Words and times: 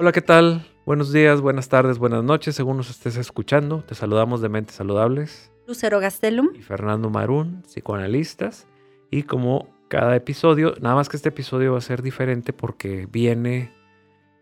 Hola, 0.00 0.12
¿qué 0.12 0.22
tal? 0.22 0.64
Buenos 0.86 1.12
días, 1.12 1.42
buenas 1.42 1.68
tardes, 1.68 1.98
buenas 1.98 2.24
noches, 2.24 2.54
según 2.54 2.78
nos 2.78 2.88
estés 2.88 3.18
escuchando. 3.18 3.84
Te 3.86 3.94
saludamos 3.94 4.40
de 4.40 4.48
Mentes 4.48 4.76
Saludables. 4.76 5.52
Lucero 5.66 6.00
Gastelum. 6.00 6.48
Y 6.54 6.62
Fernando 6.62 7.10
Marún, 7.10 7.62
psicoanalistas. 7.66 8.66
Y 9.10 9.24
como 9.24 9.68
cada 9.88 10.16
episodio, 10.16 10.74
nada 10.80 10.94
más 10.94 11.10
que 11.10 11.18
este 11.18 11.28
episodio 11.28 11.72
va 11.72 11.78
a 11.78 11.82
ser 11.82 12.00
diferente 12.00 12.54
porque 12.54 13.08
viene 13.12 13.74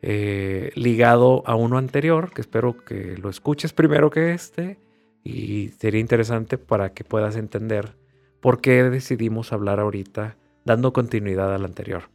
eh, 0.01 0.71
ligado 0.77 1.43
a 1.45 1.57
uno 1.57 1.77
anterior, 1.77 2.31
que 2.33 2.41
espero 2.41 2.85
que 2.85 3.17
lo 3.17 3.29
escuches 3.29 3.73
primero 3.73 4.11
que 4.11 4.35
este. 4.35 4.79
Y 5.25 5.71
sería 5.71 6.01
interesante 6.01 6.57
para 6.57 6.95
que 6.95 7.03
puedas 7.03 7.35
entender 7.35 7.97
por 8.41 8.61
qué 8.61 8.85
decidimos 8.85 9.53
hablar 9.53 9.81
ahorita, 9.81 10.37
dando 10.65 10.93
continuidad 10.93 11.53
al 11.53 11.65
anterior. 11.65 12.11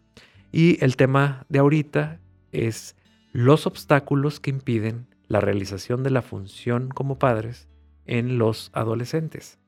Y 0.53 0.81
el 0.81 0.95
tema 0.95 1.45
de 1.49 1.59
ahorita 1.59 2.21
es 2.53 2.95
los 3.33 3.65
obstáculos 3.67 4.39
que 4.39 4.51
impiden 4.51 5.07
la 5.27 5.41
realización 5.41 6.03
de 6.03 6.11
la 6.11 6.21
función 6.21 6.89
como 6.89 7.17
padres 7.17 7.67
en 8.05 8.37
los 8.37 8.69
adolescentes. 8.73 9.59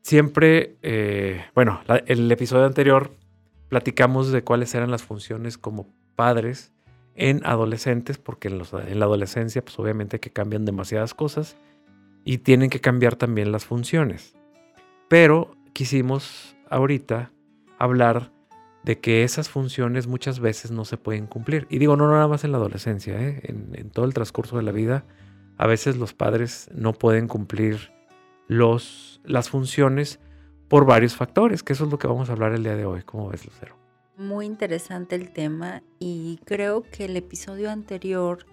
Siempre, 0.00 0.76
eh, 0.82 1.44
bueno, 1.54 1.80
el 2.06 2.32
episodio 2.32 2.64
anterior 2.64 3.12
platicamos 3.68 4.32
de 4.32 4.42
cuáles 4.42 4.74
eran 4.74 4.90
las 4.90 5.02
funciones 5.02 5.58
como 5.58 5.86
padres 6.16 6.72
en 7.14 7.44
adolescentes, 7.44 8.16
porque 8.16 8.48
en, 8.48 8.62
en 8.88 8.98
la 8.98 9.04
adolescencia, 9.04 9.62
pues 9.62 9.78
obviamente 9.78 10.18
que 10.18 10.30
cambian 10.30 10.64
demasiadas 10.64 11.14
cosas 11.14 11.56
y 12.24 12.38
tienen 12.38 12.70
que 12.70 12.80
cambiar 12.80 13.16
también 13.16 13.52
las 13.52 13.66
funciones. 13.66 14.34
Pero 15.08 15.54
quisimos 15.74 16.56
ahorita 16.70 17.30
hablar 17.78 18.32
de 18.82 18.98
que 18.98 19.22
esas 19.22 19.48
funciones 19.48 20.06
muchas 20.06 20.40
veces 20.40 20.70
no 20.70 20.84
se 20.84 20.96
pueden 20.96 21.26
cumplir. 21.26 21.66
Y 21.70 21.78
digo, 21.78 21.96
no 21.96 22.10
nada 22.10 22.26
más 22.28 22.44
en 22.44 22.52
la 22.52 22.58
adolescencia, 22.58 23.20
¿eh? 23.20 23.40
en, 23.44 23.90
todo 23.90 24.04
el 24.04 24.14
transcurso 24.14 24.56
de 24.56 24.62
la 24.62 24.72
vida, 24.72 25.04
a 25.56 25.66
veces 25.66 25.96
los 25.96 26.14
padres 26.14 26.68
no 26.74 26.92
pueden 26.92 27.28
cumplir 27.28 27.92
los, 28.48 29.20
las 29.24 29.48
funciones 29.50 30.18
por 30.68 30.86
varios 30.86 31.14
factores, 31.14 31.62
que 31.62 31.74
eso 31.74 31.84
es 31.84 31.90
lo 31.90 31.98
que 31.98 32.06
vamos 32.06 32.28
a 32.28 32.32
hablar 32.32 32.52
el 32.52 32.64
día 32.64 32.76
de 32.76 32.86
hoy. 32.86 33.02
¿Cómo 33.02 33.28
ves, 33.28 33.44
Lucero? 33.44 33.76
Muy 34.16 34.46
interesante 34.46 35.14
el 35.14 35.30
tema 35.30 35.82
y 35.98 36.40
creo 36.44 36.82
que 36.82 37.04
el 37.04 37.16
episodio 37.16 37.70
anterior 37.70 38.46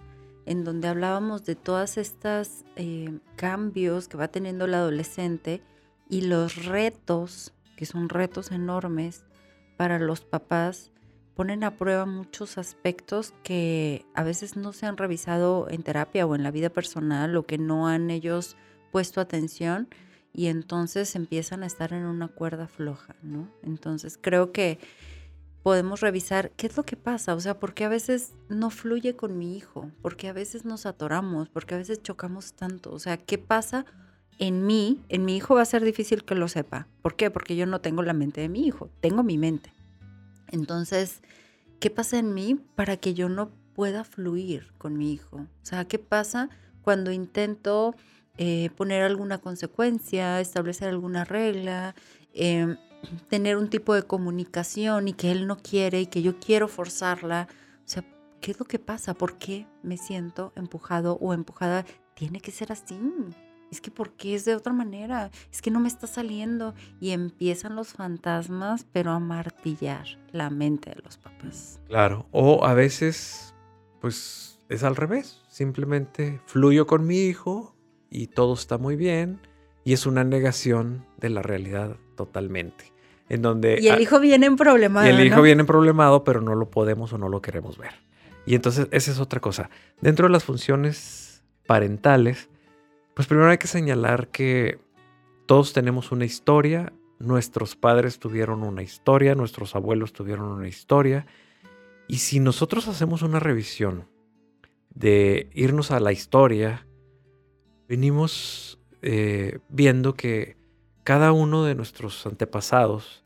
en 0.46 0.64
donde 0.64 0.88
hablábamos 0.88 1.44
de 1.44 1.54
todas 1.54 1.98
estas 1.98 2.64
eh, 2.76 3.18
cambios 3.36 4.08
que 4.08 4.16
va 4.16 4.28
teniendo 4.28 4.64
el 4.64 4.74
adolescente 4.74 5.62
y 6.08 6.22
los 6.22 6.64
retos, 6.64 7.52
que 7.76 7.86
son 7.86 8.08
retos 8.08 8.50
enormes, 8.50 9.24
para 9.80 9.98
los 9.98 10.20
papás 10.20 10.92
ponen 11.34 11.64
a 11.64 11.78
prueba 11.78 12.04
muchos 12.04 12.58
aspectos 12.58 13.32
que 13.42 14.04
a 14.14 14.22
veces 14.22 14.54
no 14.54 14.74
se 14.74 14.84
han 14.84 14.98
revisado 14.98 15.68
en 15.70 15.82
terapia 15.82 16.26
o 16.26 16.34
en 16.34 16.42
la 16.42 16.50
vida 16.50 16.68
personal 16.68 17.34
o 17.34 17.46
que 17.46 17.56
no 17.56 17.88
han 17.88 18.10
ellos 18.10 18.58
puesto 18.92 19.22
atención 19.22 19.88
y 20.34 20.48
entonces 20.48 21.16
empiezan 21.16 21.62
a 21.62 21.66
estar 21.66 21.94
en 21.94 22.04
una 22.04 22.28
cuerda 22.28 22.68
floja, 22.68 23.16
¿no? 23.22 23.48
Entonces 23.62 24.18
creo 24.20 24.52
que 24.52 24.78
podemos 25.62 26.00
revisar 26.00 26.50
qué 26.58 26.66
es 26.66 26.76
lo 26.76 26.82
que 26.82 26.96
pasa, 26.98 27.34
o 27.34 27.40
sea, 27.40 27.58
por 27.58 27.72
qué 27.72 27.86
a 27.86 27.88
veces 27.88 28.34
no 28.50 28.68
fluye 28.68 29.16
con 29.16 29.38
mi 29.38 29.56
hijo, 29.56 29.90
por 30.02 30.18
qué 30.18 30.28
a 30.28 30.34
veces 30.34 30.66
nos 30.66 30.84
atoramos, 30.84 31.48
por 31.48 31.64
qué 31.64 31.76
a 31.76 31.78
veces 31.78 32.02
chocamos 32.02 32.52
tanto, 32.52 32.92
o 32.92 32.98
sea, 32.98 33.16
qué 33.16 33.38
pasa 33.38 33.86
en 34.40 34.66
mí, 34.66 34.98
en 35.10 35.26
mi 35.26 35.36
hijo 35.36 35.54
va 35.54 35.62
a 35.62 35.66
ser 35.66 35.84
difícil 35.84 36.24
que 36.24 36.34
lo 36.34 36.48
sepa. 36.48 36.88
¿Por 37.02 37.14
qué? 37.14 37.30
Porque 37.30 37.56
yo 37.56 37.66
no 37.66 37.82
tengo 37.82 38.02
la 38.02 38.14
mente 38.14 38.40
de 38.40 38.48
mi 38.48 38.66
hijo, 38.66 38.90
tengo 39.00 39.22
mi 39.22 39.36
mente. 39.36 39.72
Entonces, 40.48 41.20
¿qué 41.78 41.90
pasa 41.90 42.18
en 42.18 42.32
mí 42.32 42.58
para 42.74 42.96
que 42.96 43.12
yo 43.12 43.28
no 43.28 43.50
pueda 43.74 44.02
fluir 44.02 44.72
con 44.78 44.96
mi 44.96 45.12
hijo? 45.12 45.36
O 45.36 45.64
sea, 45.64 45.84
¿qué 45.84 45.98
pasa 45.98 46.48
cuando 46.80 47.12
intento 47.12 47.94
eh, 48.38 48.70
poner 48.76 49.02
alguna 49.02 49.38
consecuencia, 49.38 50.40
establecer 50.40 50.88
alguna 50.88 51.24
regla, 51.26 51.94
em, 52.32 52.78
tener 53.28 53.58
un 53.58 53.68
tipo 53.68 53.94
de 53.94 54.04
comunicación 54.04 55.08
y 55.08 55.12
que 55.12 55.32
él 55.32 55.46
no 55.46 55.58
quiere 55.58 56.00
y 56.00 56.06
que 56.06 56.22
yo 56.22 56.40
quiero 56.40 56.66
forzarla? 56.66 57.46
O 57.84 57.88
sea, 57.88 58.04
¿qué 58.40 58.52
es 58.52 58.58
lo 58.58 58.64
que 58.64 58.78
pasa? 58.78 59.12
¿Por 59.12 59.36
qué 59.36 59.66
me 59.82 59.98
siento 59.98 60.54
empujado 60.56 61.18
o 61.20 61.34
empujada? 61.34 61.84
Tiene 62.14 62.40
que 62.40 62.52
ser 62.52 62.72
así 62.72 62.98
es 63.70 63.80
que 63.80 63.90
¿por 63.90 64.10
qué 64.12 64.34
es 64.34 64.44
de 64.44 64.54
otra 64.54 64.72
manera? 64.72 65.30
Es 65.52 65.62
que 65.62 65.70
no 65.70 65.80
me 65.80 65.88
está 65.88 66.06
saliendo. 66.06 66.74
Y 67.00 67.10
empiezan 67.10 67.76
los 67.76 67.92
fantasmas, 67.92 68.86
pero 68.92 69.12
a 69.12 69.18
martillar 69.20 70.06
la 70.32 70.50
mente 70.50 70.90
de 70.90 71.02
los 71.02 71.18
papás. 71.18 71.80
Claro, 71.88 72.26
o 72.32 72.64
a 72.64 72.74
veces, 72.74 73.54
pues 74.00 74.58
es 74.68 74.82
al 74.82 74.96
revés. 74.96 75.42
Simplemente 75.48 76.40
fluyo 76.46 76.86
con 76.86 77.06
mi 77.06 77.18
hijo 77.22 77.74
y 78.10 78.26
todo 78.26 78.54
está 78.54 78.78
muy 78.78 78.96
bien. 78.96 79.40
Y 79.84 79.92
es 79.92 80.06
una 80.06 80.24
negación 80.24 81.06
de 81.18 81.30
la 81.30 81.42
realidad 81.42 81.96
totalmente. 82.16 82.92
En 83.28 83.42
donde, 83.42 83.78
y 83.80 83.86
el 83.86 84.00
hijo 84.00 84.18
viene 84.18 84.46
en 84.46 84.56
problemado. 84.56 85.06
Y 85.06 85.10
el 85.10 85.24
hijo 85.24 85.40
viene 85.40 85.60
en 85.60 85.66
problemado, 85.66 86.24
pero 86.24 86.40
no 86.40 86.56
lo 86.56 86.68
podemos 86.68 87.12
o 87.12 87.18
no 87.18 87.28
lo 87.28 87.40
queremos 87.40 87.78
ver. 87.78 87.92
Y 88.44 88.56
entonces 88.56 88.88
esa 88.90 89.12
es 89.12 89.20
otra 89.20 89.38
cosa. 89.38 89.70
Dentro 90.00 90.26
de 90.26 90.32
las 90.32 90.42
funciones 90.42 91.42
parentales, 91.66 92.49
pues 93.14 93.28
primero 93.28 93.50
hay 93.50 93.58
que 93.58 93.66
señalar 93.66 94.28
que 94.28 94.78
todos 95.46 95.72
tenemos 95.72 96.12
una 96.12 96.24
historia, 96.24 96.92
nuestros 97.18 97.76
padres 97.76 98.18
tuvieron 98.18 98.62
una 98.62 98.82
historia, 98.82 99.34
nuestros 99.34 99.74
abuelos 99.74 100.12
tuvieron 100.12 100.46
una 100.46 100.68
historia, 100.68 101.26
y 102.08 102.18
si 102.18 102.40
nosotros 102.40 102.88
hacemos 102.88 103.22
una 103.22 103.40
revisión 103.40 104.08
de 104.94 105.50
irnos 105.54 105.90
a 105.90 106.00
la 106.00 106.12
historia, 106.12 106.86
venimos 107.88 108.80
eh, 109.02 109.58
viendo 109.68 110.14
que 110.14 110.56
cada 111.04 111.32
uno 111.32 111.64
de 111.64 111.74
nuestros 111.74 112.26
antepasados 112.26 113.24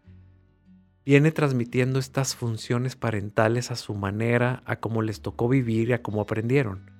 viene 1.04 1.32
transmitiendo 1.32 1.98
estas 1.98 2.34
funciones 2.34 2.96
parentales 2.96 3.70
a 3.70 3.76
su 3.76 3.94
manera, 3.94 4.62
a 4.64 4.76
cómo 4.76 5.02
les 5.02 5.20
tocó 5.20 5.48
vivir 5.48 5.90
y 5.90 5.92
a 5.92 6.02
cómo 6.02 6.22
aprendieron. 6.22 6.93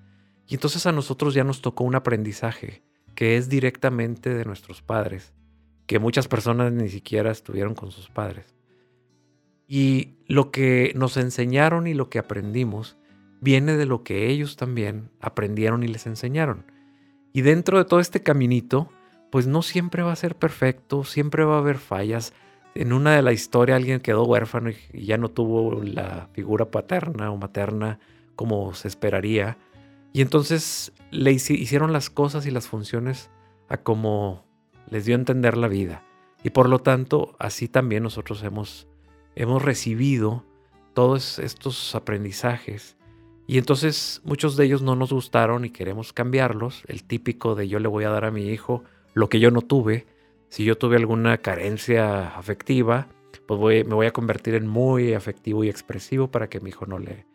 Y 0.47 0.55
entonces 0.55 0.87
a 0.87 0.93
nosotros 0.93 1.34
ya 1.34 1.44
nos 1.44 1.62
tocó 1.62 1.84
un 1.84 1.94
aprendizaje 1.94 2.82
que 3.15 3.37
es 3.37 3.49
directamente 3.49 4.34
de 4.34 4.44
nuestros 4.44 4.82
padres, 4.82 5.32
que 5.87 5.99
muchas 5.99 6.28
personas 6.28 6.72
ni 6.72 6.88
siquiera 6.88 7.31
estuvieron 7.31 7.75
con 7.75 7.91
sus 7.91 8.09
padres. 8.09 8.54
Y 9.66 10.16
lo 10.27 10.50
que 10.50 10.93
nos 10.97 11.16
enseñaron 11.16 11.87
y 11.87 11.94
lo 11.94 12.10
que 12.10 12.19
aprendimos 12.19 12.97
viene 13.41 13.77
de 13.77 13.87
lo 13.87 14.03
que 14.03 14.28
ellos 14.28 14.56
también 14.56 15.10
aprendieron 15.21 15.83
y 15.83 15.88
les 15.88 16.06
enseñaron. 16.06 16.66
Y 17.33 17.43
dentro 17.43 17.78
de 17.78 17.84
todo 17.84 18.00
este 18.00 18.22
caminito, 18.22 18.91
pues 19.31 19.47
no 19.47 19.62
siempre 19.62 20.03
va 20.03 20.12
a 20.12 20.16
ser 20.16 20.37
perfecto, 20.37 21.04
siempre 21.04 21.44
va 21.44 21.56
a 21.56 21.59
haber 21.59 21.78
fallas. 21.78 22.33
En 22.75 22.93
una 22.93 23.16
de 23.16 23.22
la 23.22 23.33
historia 23.33 23.77
alguien 23.77 24.00
quedó 24.00 24.25
huérfano 24.25 24.71
y 24.71 25.06
ya 25.06 25.19
no 25.19 25.31
tuvo 25.31 25.83
la 25.83 26.28
figura 26.33 26.71
paterna 26.71 27.31
o 27.31 27.37
materna 27.37 27.99
como 28.37 28.75
se 28.75 28.88
esperaría. 28.88 29.59
Y 30.14 30.22
entonces 30.22 30.92
le 31.10 31.32
hicieron 31.32 31.92
las 31.92 32.08
cosas 32.08 32.47
y 32.47 32.52
las 32.52 32.69
funciones 32.69 33.30
a 33.69 33.78
como 33.78 34.47
les 34.88 35.04
dio 35.04 35.16
a 35.16 35.19
entender 35.19 35.56
la 35.56 35.66
vida. 35.66 36.04
Y 36.44 36.50
por 36.50 36.69
lo 36.69 36.78
tanto, 36.78 37.34
así 37.41 37.66
también 37.66 38.04
nosotros 38.04 38.44
hemos, 38.44 38.86
hemos 39.34 39.60
recibido 39.60 40.44
todos 40.94 41.41
estos 41.41 41.97
aprendizajes. 41.97 42.97
Y 43.48 43.58
entonces 43.58 44.22
muchos 44.24 44.56
de 44.56 44.66
ellos 44.66 44.82
no 44.82 44.94
nos 44.94 45.12
gustaron 45.12 45.64
y 45.64 45.70
queremos 45.70 46.12
cambiarlos. 46.12 46.84
El 46.86 47.03
típico 47.03 47.56
de 47.56 47.66
yo 47.66 47.80
le 47.80 47.88
voy 47.88 48.04
a 48.04 48.10
dar 48.10 48.24
a 48.24 48.30
mi 48.30 48.50
hijo 48.50 48.84
lo 49.14 49.28
que 49.28 49.41
yo 49.41 49.50
no 49.50 49.62
tuve. 49.62 50.06
Si 50.48 50.64
yo 50.64 50.78
tuve 50.78 50.94
alguna 50.94 51.38
carencia 51.38 52.28
afectiva, 52.36 53.08
pues 53.48 53.84
me 53.84 53.94
voy 53.94 54.06
a 54.06 54.12
convertir 54.12 54.54
en 54.54 54.68
muy 54.68 55.12
afectivo 55.12 55.65
y 55.65 55.68
expresivo 55.68 56.30
para 56.30 56.48
que 56.48 56.60
mi 56.60 56.71
hijo 56.71 56.86
no 56.86 57.00
le, 57.00 57.27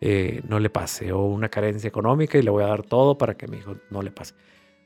eh, 0.00 0.42
no 0.46 0.60
le 0.60 0.70
pase, 0.70 1.12
o 1.12 1.24
una 1.24 1.48
carencia 1.48 1.88
económica 1.88 2.38
y 2.38 2.42
le 2.42 2.50
voy 2.50 2.62
a 2.62 2.68
dar 2.68 2.82
todo 2.84 3.18
para 3.18 3.36
que 3.36 3.48
mi 3.48 3.58
hijo 3.58 3.76
no 3.90 4.02
le 4.02 4.12
pase. 4.12 4.34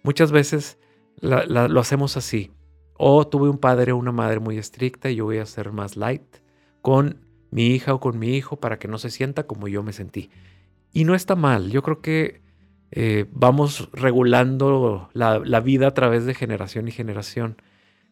Muchas 0.03 0.33
veces 0.33 0.79
lo 1.21 1.81
hacemos 1.81 2.17
así. 2.17 2.51
O 2.95 3.27
tuve 3.27 3.49
un 3.49 3.59
padre 3.59 3.93
o 3.93 3.97
una 3.97 4.13
madre 4.13 4.41
muy 4.41 4.59
estricta 4.59 5.11
y 5.11 5.17
yo 5.17 5.25
voy 5.25 5.39
a 5.39 5.47
ser 5.47 5.73
más 5.73 5.97
light 5.97 6.23
con 6.81 7.27
mi 7.51 7.67
hija 7.67 7.95
o 7.95 8.01
con 8.01 8.19
mi 8.19 8.37
hijo 8.37 8.57
para 8.57 8.79
que 8.79 8.89
no 8.89 8.99
se 8.99 9.11
sienta 9.11 9.47
como 9.47 9.69
yo 9.69 9.83
me 9.83 9.93
sentí. 9.93 10.31
Y 10.93 11.05
no 11.05 11.15
está 11.15 11.37
mal. 11.37 11.71
Yo 11.71 11.83
creo 11.83 12.01
que 12.01 12.43
eh, 12.91 13.27
vamos 13.31 13.91
regulando 13.93 15.11
la, 15.13 15.39
la, 15.39 15.61
vida 15.61 15.89
a 15.89 15.95
través 15.95 16.25
de 16.27 16.35
generación 16.35 16.89
y 16.89 16.93
generación. 16.93 17.57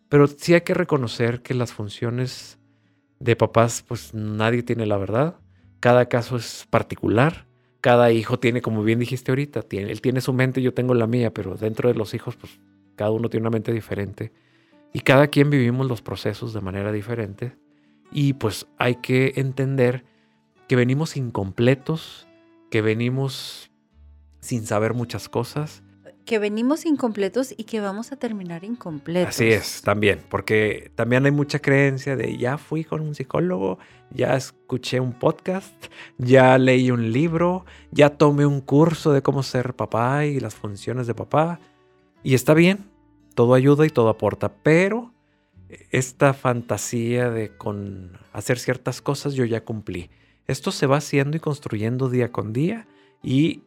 Pero 0.09 0.27
sí 0.27 0.55
hay 0.55 0.63
que 0.63 0.75
reconocer 0.75 1.43
que 1.43 1.55
las 1.55 1.73
funciones 1.73 2.59
de 3.19 3.37
papás, 3.37 3.85
pues 3.87 4.15
nadie 4.15 4.63
tiene 4.63 4.87
la 4.87 4.97
verdad 4.97 5.37
cada 5.81 6.07
caso 6.07 6.37
es 6.37 6.67
particular. 6.71 7.47
Cada 7.81 8.13
hijo 8.13 8.39
tiene, 8.39 8.61
como 8.61 8.83
bien 8.83 8.99
dijiste 8.99 9.33
ahorita, 9.33 9.63
tiene, 9.63 9.91
él 9.91 10.01
tiene 10.03 10.21
su 10.21 10.33
mente, 10.35 10.61
yo 10.61 10.75
tengo 10.75 10.95
la 10.95 11.07
mía, 11.07 11.33
pero 11.33 11.57
dentro 11.57 11.89
de 11.89 11.95
los 11.95 12.13
hijos, 12.13 12.37
pues 12.37 12.61
cada 12.95 13.11
uno 13.11 13.31
tiene 13.31 13.45
una 13.45 13.51
mente 13.51 13.73
diferente. 13.73 14.33
Y 14.93 15.01
cada 15.01 15.29
quien 15.29 15.49
vivimos 15.49 15.89
los 15.89 16.03
procesos 16.03 16.53
de 16.53 16.61
manera 16.61 16.93
diferente. 16.93 17.57
Y 18.13 18.35
pues 18.35 18.67
hay 18.77 18.97
que 18.97 19.33
entender 19.37 20.05
que 20.69 20.77
venimos 20.77 21.17
incompletos 21.17 22.27
que 22.71 22.81
venimos 22.81 23.71
sin 24.41 24.65
saber 24.65 24.95
muchas 24.95 25.29
cosas. 25.29 25.83
Que 26.31 26.39
venimos 26.39 26.87
incompletos 26.87 27.53
y 27.57 27.65
que 27.65 27.81
vamos 27.81 28.13
a 28.13 28.17
terminar 28.17 28.63
incompletos. 28.63 29.31
Así 29.31 29.49
es, 29.49 29.83
también, 29.83 30.21
porque 30.29 30.93
también 30.95 31.25
hay 31.25 31.33
mucha 31.33 31.59
creencia 31.59 32.15
de 32.15 32.37
ya 32.37 32.57
fui 32.57 32.85
con 32.85 33.01
un 33.01 33.17
psicólogo, 33.17 33.81
ya 34.13 34.37
escuché 34.37 35.01
un 35.01 35.13
podcast, 35.13 35.75
ya 36.19 36.57
leí 36.57 36.93
un 36.93 37.11
libro, 37.11 37.65
ya 37.91 38.11
tomé 38.11 38.47
un 38.47 38.61
curso 38.61 39.13
de 39.13 39.23
cómo 39.23 39.43
ser 39.43 39.75
papá 39.75 40.25
y 40.25 40.39
las 40.39 40.55
funciones 40.55 41.09
de 41.09 41.17
papá. 41.17 41.59
Y 42.23 42.35
está 42.35 42.55
bien, 42.55 42.89
todo 43.35 43.55
ayuda 43.55 43.85
y 43.85 43.91
todo 43.91 44.09
aporta, 44.09 44.53
pero 44.63 45.13
esta 45.91 46.33
fantasía 46.33 47.29
de 47.29 47.57
con 47.57 48.17
hacer 48.33 48.61
ciertas 48.61 49.03
cosas 49.03 49.35
yo 49.35 49.45
ya 49.47 49.65
cumplí. 49.65 50.11
Esto 50.47 50.71
se 50.71 50.87
va 50.87 50.99
haciendo 50.99 51.37
y 51.37 51.41
construyendo 51.41 52.09
día 52.09 52.31
con 52.31 52.53
día 52.53 52.87
y 53.21 53.65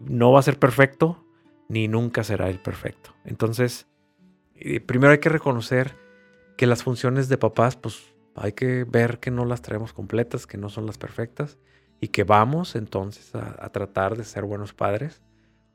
no 0.00 0.32
va 0.32 0.40
a 0.40 0.42
ser 0.42 0.58
perfecto 0.58 1.24
ni 1.72 1.88
nunca 1.88 2.22
será 2.22 2.48
el 2.48 2.60
perfecto. 2.60 3.14
Entonces, 3.24 3.86
eh, 4.54 4.80
primero 4.80 5.12
hay 5.12 5.18
que 5.18 5.28
reconocer 5.28 5.96
que 6.56 6.66
las 6.66 6.82
funciones 6.82 7.28
de 7.28 7.38
papás, 7.38 7.76
pues 7.76 8.14
hay 8.34 8.52
que 8.52 8.84
ver 8.84 9.18
que 9.18 9.30
no 9.30 9.44
las 9.44 9.62
traemos 9.62 9.92
completas, 9.92 10.46
que 10.46 10.58
no 10.58 10.68
son 10.68 10.86
las 10.86 10.98
perfectas 10.98 11.58
y 12.00 12.08
que 12.08 12.24
vamos 12.24 12.76
entonces 12.76 13.34
a, 13.34 13.68
tratar 13.70 14.16
de 14.16 14.24
ser 14.24 14.44
buenos 14.44 14.74
padres, 14.74 15.22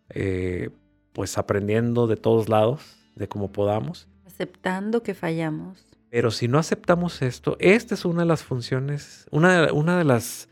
eh, 0.09 0.69
pues 1.13 1.37
aprendiendo 1.37 2.07
de 2.07 2.15
todos 2.15 2.47
lados, 2.47 2.97
de 3.15 3.27
cómo 3.27 3.51
podamos 3.51 4.07
aceptando 4.37 5.01
que 5.01 5.15
fallamos. 5.15 5.83
Pero 6.11 6.29
si 6.29 6.47
no 6.47 6.59
aceptamos 6.59 7.23
esto, 7.23 7.57
esta 7.59 7.95
es 7.95 8.05
una 8.05 8.21
de 8.21 8.27
las 8.27 8.43
funciones, 8.43 9.25
una, 9.31 9.73
una 9.73 9.97
de 9.97 10.03
las 10.03 10.47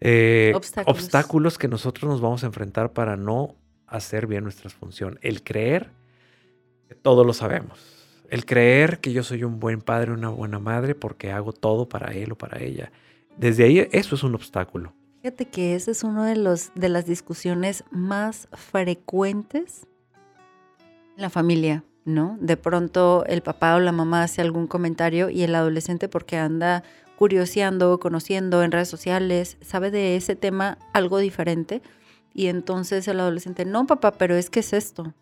eh, 0.00 0.52
obstáculos. 0.86 1.56
que 1.56 1.68
nosotros 1.68 2.10
nos 2.10 2.20
vamos 2.20 2.42
a 2.42 2.46
enfrentar 2.46 2.92
para 2.92 3.16
no 3.16 3.54
hacer 3.88 4.26
bien 4.26 4.44
nuestra 4.44 4.70
función. 4.70 5.18
El 5.22 5.42
creer 5.42 5.90
que 6.88 6.94
todo 6.94 7.24
lo 7.24 7.32
sabemos. 7.32 7.78
El 8.30 8.44
creer 8.44 9.00
que 9.00 9.12
yo 9.12 9.22
soy 9.22 9.44
un 9.44 9.58
buen 9.58 9.80
padre, 9.80 10.12
una 10.12 10.28
buena 10.28 10.58
madre, 10.58 10.94
porque 10.94 11.32
hago 11.32 11.52
todo 11.52 11.88
para 11.88 12.12
él 12.12 12.32
o 12.32 12.38
para 12.38 12.62
ella. 12.62 12.92
Desde 13.36 13.64
ahí, 13.64 13.88
eso 13.92 14.14
es 14.14 14.22
un 14.22 14.34
obstáculo. 14.34 14.92
Fíjate 15.22 15.46
que 15.46 15.74
esa 15.74 15.90
es 15.90 16.04
una 16.04 16.26
de, 16.26 16.60
de 16.74 16.88
las 16.88 17.06
discusiones 17.06 17.84
más 17.90 18.48
frecuentes 18.52 19.86
en 21.16 21.22
la 21.22 21.30
familia. 21.30 21.84
¿no? 22.08 22.38
De 22.40 22.56
pronto 22.56 23.24
el 23.26 23.42
papá 23.42 23.76
o 23.76 23.80
la 23.80 23.92
mamá 23.92 24.22
hace 24.22 24.40
algún 24.40 24.66
comentario 24.66 25.28
y 25.28 25.42
el 25.42 25.54
adolescente 25.54 26.08
porque 26.08 26.38
anda 26.38 26.82
curioseando, 27.16 28.00
conociendo 28.00 28.62
en 28.62 28.72
redes 28.72 28.88
sociales, 28.88 29.58
sabe 29.60 29.90
de 29.90 30.16
ese 30.16 30.34
tema 30.34 30.78
algo 30.94 31.18
diferente 31.18 31.82
y 32.34 32.46
entonces 32.46 33.08
el 33.08 33.20
adolescente, 33.20 33.64
no 33.64 33.86
papá, 33.86 34.12
pero 34.12 34.36
es 34.36 34.50
que 34.50 34.60
es 34.60 34.72
esto. 34.72 35.14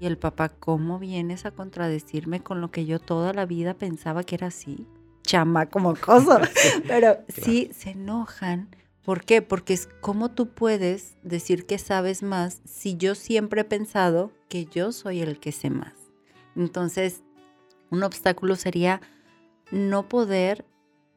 Y 0.00 0.06
el 0.06 0.18
papá, 0.18 0.48
¿cómo 0.48 0.98
vienes 0.98 1.44
a 1.44 1.50
contradecirme 1.50 2.40
con 2.40 2.60
lo 2.60 2.70
que 2.70 2.86
yo 2.86 3.00
toda 3.00 3.32
la 3.32 3.46
vida 3.46 3.74
pensaba 3.74 4.22
que 4.22 4.36
era 4.36 4.48
así? 4.48 4.86
Chama 5.22 5.66
como 5.66 5.94
cosa. 5.96 6.40
Pero 6.86 7.18
sí 7.28 7.70
se 7.74 7.90
enojan. 7.90 8.68
¿Por 9.04 9.24
qué? 9.24 9.42
Porque 9.42 9.74
es 9.74 9.88
como 10.00 10.30
tú 10.30 10.50
puedes 10.50 11.16
decir 11.22 11.66
que 11.66 11.78
sabes 11.78 12.22
más 12.22 12.60
si 12.64 12.96
yo 12.96 13.14
siempre 13.14 13.62
he 13.62 13.64
pensado 13.64 14.30
que 14.48 14.66
yo 14.66 14.92
soy 14.92 15.20
el 15.20 15.40
que 15.40 15.50
sé 15.50 15.70
más. 15.70 15.94
Entonces, 16.54 17.22
un 17.90 18.02
obstáculo 18.02 18.56
sería 18.56 19.00
no 19.70 20.08
poder, 20.08 20.64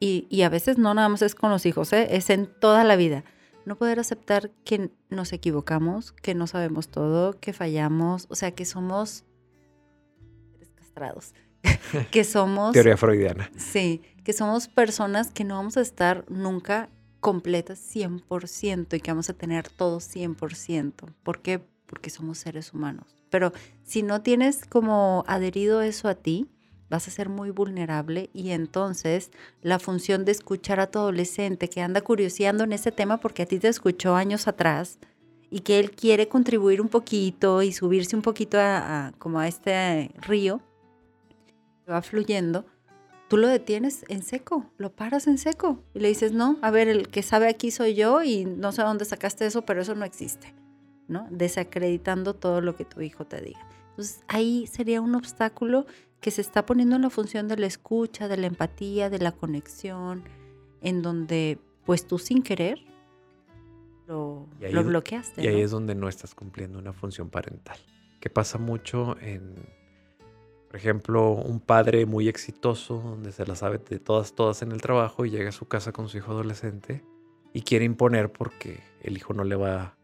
y, 0.00 0.42
a 0.42 0.48
veces 0.48 0.78
no 0.78 0.94
nada 0.94 1.08
más 1.08 1.22
es 1.22 1.36
con 1.36 1.50
los 1.50 1.64
hijos, 1.64 1.92
¿eh? 1.92 2.08
es 2.16 2.28
en 2.30 2.46
toda 2.46 2.82
la 2.82 2.96
vida, 2.96 3.24
no 3.64 3.76
poder 3.76 4.00
aceptar 4.00 4.50
que 4.64 4.90
nos 5.10 5.32
equivocamos, 5.32 6.12
que 6.12 6.34
no 6.34 6.46
sabemos 6.46 6.88
todo, 6.88 7.38
que 7.40 7.52
fallamos, 7.52 8.26
o 8.28 8.34
sea, 8.34 8.52
que 8.52 8.64
somos 8.64 9.24
castrados, 10.74 11.34
que 12.10 12.24
somos... 12.24 12.72
Teoría 12.72 12.96
freudiana. 12.96 13.50
Sí, 13.56 14.02
que 14.24 14.32
somos 14.32 14.68
personas 14.68 15.30
que 15.30 15.44
no 15.44 15.56
vamos 15.56 15.76
a 15.76 15.80
estar 15.80 16.24
nunca 16.30 16.88
completas 17.20 17.80
100% 17.94 18.96
y 18.96 19.00
que 19.00 19.10
vamos 19.10 19.30
a 19.30 19.34
tener 19.34 19.68
todo 19.68 19.98
100%. 19.98 20.92
¿Por 21.22 21.40
qué? 21.40 21.60
Porque 21.86 22.10
somos 22.10 22.38
seres 22.38 22.72
humanos. 22.74 23.16
Pero 23.30 23.52
si 23.84 24.02
no 24.02 24.22
tienes 24.22 24.66
como 24.66 25.24
adherido 25.26 25.82
eso 25.82 26.08
a 26.08 26.14
ti, 26.14 26.50
vas 26.92 27.08
a 27.08 27.10
ser 27.10 27.30
muy 27.30 27.50
vulnerable 27.50 28.28
y 28.34 28.50
entonces 28.50 29.30
la 29.62 29.78
función 29.78 30.26
de 30.26 30.32
escuchar 30.32 30.78
a 30.78 30.88
tu 30.88 30.98
adolescente 30.98 31.70
que 31.70 31.80
anda 31.80 32.02
curioseando 32.02 32.64
en 32.64 32.74
ese 32.74 32.92
tema 32.92 33.16
porque 33.16 33.44
a 33.44 33.46
ti 33.46 33.58
te 33.58 33.68
escuchó 33.68 34.14
años 34.14 34.46
atrás 34.46 34.98
y 35.48 35.60
que 35.60 35.80
él 35.80 35.92
quiere 35.92 36.28
contribuir 36.28 36.82
un 36.82 36.88
poquito 36.88 37.62
y 37.62 37.72
subirse 37.72 38.14
un 38.14 38.20
poquito 38.20 38.58
a, 38.60 39.14
como 39.18 39.40
a 39.40 39.48
este 39.48 40.10
río 40.20 40.60
que 41.86 41.92
va 41.92 42.02
fluyendo, 42.02 42.66
tú 43.28 43.38
lo 43.38 43.48
detienes 43.48 44.04
en 44.08 44.22
seco, 44.22 44.66
lo 44.76 44.92
paras 44.92 45.26
en 45.28 45.38
seco 45.38 45.82
y 45.94 46.00
le 46.00 46.08
dices, 46.08 46.32
no, 46.32 46.58
a 46.60 46.70
ver, 46.70 46.88
el 46.88 47.08
que 47.08 47.22
sabe 47.22 47.48
aquí 47.48 47.70
soy 47.70 47.94
yo 47.94 48.22
y 48.22 48.44
no 48.44 48.70
sé 48.70 48.82
dónde 48.82 49.06
sacaste 49.06 49.46
eso, 49.46 49.62
pero 49.62 49.80
eso 49.80 49.94
no 49.94 50.04
existe. 50.04 50.54
Desacreditando 51.30 52.34
todo 52.34 52.60
lo 52.60 52.76
que 52.76 52.84
tu 52.84 53.00
hijo 53.00 53.26
te 53.26 53.40
diga. 53.40 53.66
Entonces 53.90 54.22
ahí 54.28 54.66
sería 54.66 55.00
un 55.00 55.14
obstáculo 55.14 55.86
que 56.22 56.30
se 56.30 56.40
está 56.40 56.64
poniendo 56.64 56.96
en 56.96 57.02
la 57.02 57.10
función 57.10 57.48
de 57.48 57.58
la 57.58 57.66
escucha, 57.66 58.28
de 58.28 58.36
la 58.38 58.46
empatía, 58.46 59.10
de 59.10 59.18
la 59.18 59.32
conexión, 59.32 60.22
en 60.80 61.02
donde 61.02 61.58
pues 61.84 62.06
tú 62.06 62.18
sin 62.18 62.42
querer 62.42 62.78
lo, 64.06 64.46
bloqueaste. 64.60 65.42
Y 65.42 65.48
ahí 65.48 65.60
es 65.60 65.72
donde 65.72 65.94
no 65.94 66.08
estás 66.08 66.34
cumpliendo 66.34 66.78
una 66.78 66.92
función 66.92 67.28
parental, 67.28 67.76
que 68.20 68.30
pasa 68.30 68.58
mucho 68.58 69.16
en, 69.20 69.54
por 70.68 70.76
ejemplo, 70.76 71.32
un 71.32 71.58
padre 71.58 72.06
muy 72.06 72.28
exitoso, 72.28 73.00
donde 73.00 73.32
se 73.32 73.44
la 73.44 73.56
sabe 73.56 73.78
de 73.78 73.98
todas, 73.98 74.34
todas 74.34 74.62
en 74.62 74.70
el 74.70 74.80
trabajo 74.80 75.26
y 75.26 75.30
llega 75.30 75.48
a 75.48 75.52
su 75.52 75.66
casa 75.66 75.92
con 75.92 76.08
su 76.08 76.18
hijo 76.18 76.30
adolescente 76.30 77.02
y 77.52 77.62
quiere 77.62 77.84
imponer 77.84 78.30
porque 78.30 78.80
el 79.02 79.16
hijo 79.16 79.34
no 79.34 79.42
le 79.42 79.56
va 79.56 79.96